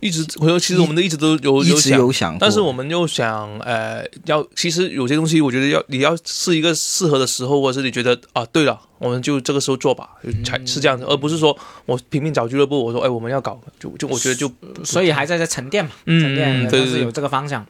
[0.00, 11.56] 一直我说其实我们都一直都有一直有想，但是我们又想，呃，要其实有些东西，我觉得要你要是一个适合的时候，或者是你觉得啊，对了，我们就这个时候做吧，就才是这样子，而不是说
[11.86, 14.50] 我拼命找俱乐部，我说哎我们要搞，就就我觉得就
[14.84, 17.14] 所以还在在沉淀嘛，沉淀，嗯，对对对但是有。
[17.14, 17.64] 这个方向。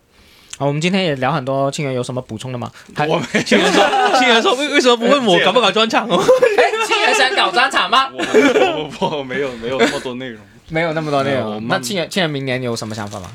[0.56, 2.72] 好，我们今天也聊很多，庆元有什么补充的吗？
[2.94, 6.16] 还我没庆元说，庆元说为为什么不问我搞不搞专场哦？
[6.16, 8.08] 哎，庆元想搞专场吗？
[8.14, 10.40] 我我我没有没有那么多内容。
[10.68, 11.62] 没有那么多内容。
[11.62, 13.30] 慢那既然既然明年你有什么想法吗？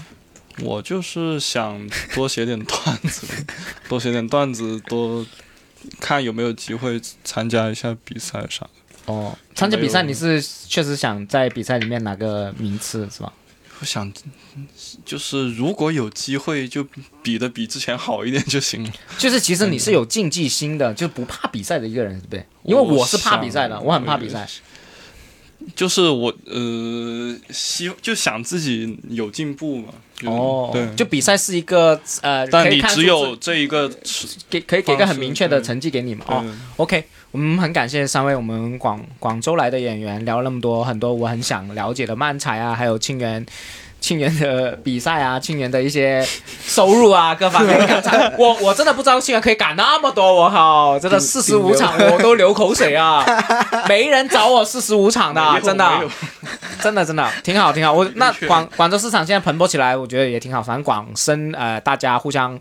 [0.62, 3.28] 我就是想多写点段子，
[3.88, 5.26] 多写点段子，多
[6.02, 8.72] 看有没有机会参加一下比赛啥的。
[9.06, 13.32] 哦，参加比赛你是确实想在比赛里面拿个名次是吧？
[13.80, 14.12] 我想，
[15.06, 16.86] 就是如果有机会，就
[17.24, 18.92] 比的比之前好一点就行了。
[19.18, 22.46] 就是其实你是有竞技心的，就不怕比赛的一个人，对不对？
[22.64, 24.46] 因为我是怕比赛的，想我很怕比赛。
[25.76, 29.94] 就是我呃，希就想自己有进步嘛。
[30.26, 33.90] 哦，对，就比赛是一个呃，但你只有这一个，
[34.50, 36.26] 给可以给个很明确的成绩给你们？
[36.28, 36.44] 哦
[36.76, 43.46] ，OK，我们很感谢三位我们广广州来的演员，聊了那么多很多我很想了解的漫才啊，还有庆元。
[44.00, 46.26] 庆元的比赛啊，庆元的一些
[46.66, 47.78] 收入啊，各方面，
[48.38, 53.24] 我我真的不知道庆元可以赶那么多，我靠，真的四十五场我都流口水啊，
[53.88, 56.02] 没人找我四十五场的，真的，
[56.82, 57.92] 真的真的挺好挺好。
[57.92, 60.64] 我那广广州市场现在蓬勃起来，我觉得也挺好。
[60.64, 62.58] 反正广深呃，大家互相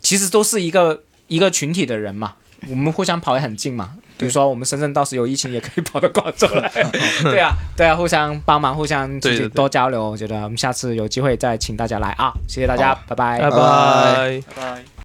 [0.00, 2.34] 其实都是一个一个群体的人嘛，
[2.68, 3.90] 我们互相跑也很近嘛。
[4.18, 6.70] 比如说我们深圳到时有疫情，也可以跑到广州来。
[7.22, 9.08] 对啊，对啊，互相帮忙，互相
[9.54, 10.10] 多交流。
[10.10, 12.32] 我觉得我们下次有机会再请大家来啊！
[12.48, 13.38] 谢谢大家，拜拜。
[13.40, 14.42] 拜拜拜。
[14.54, 14.97] 拜拜。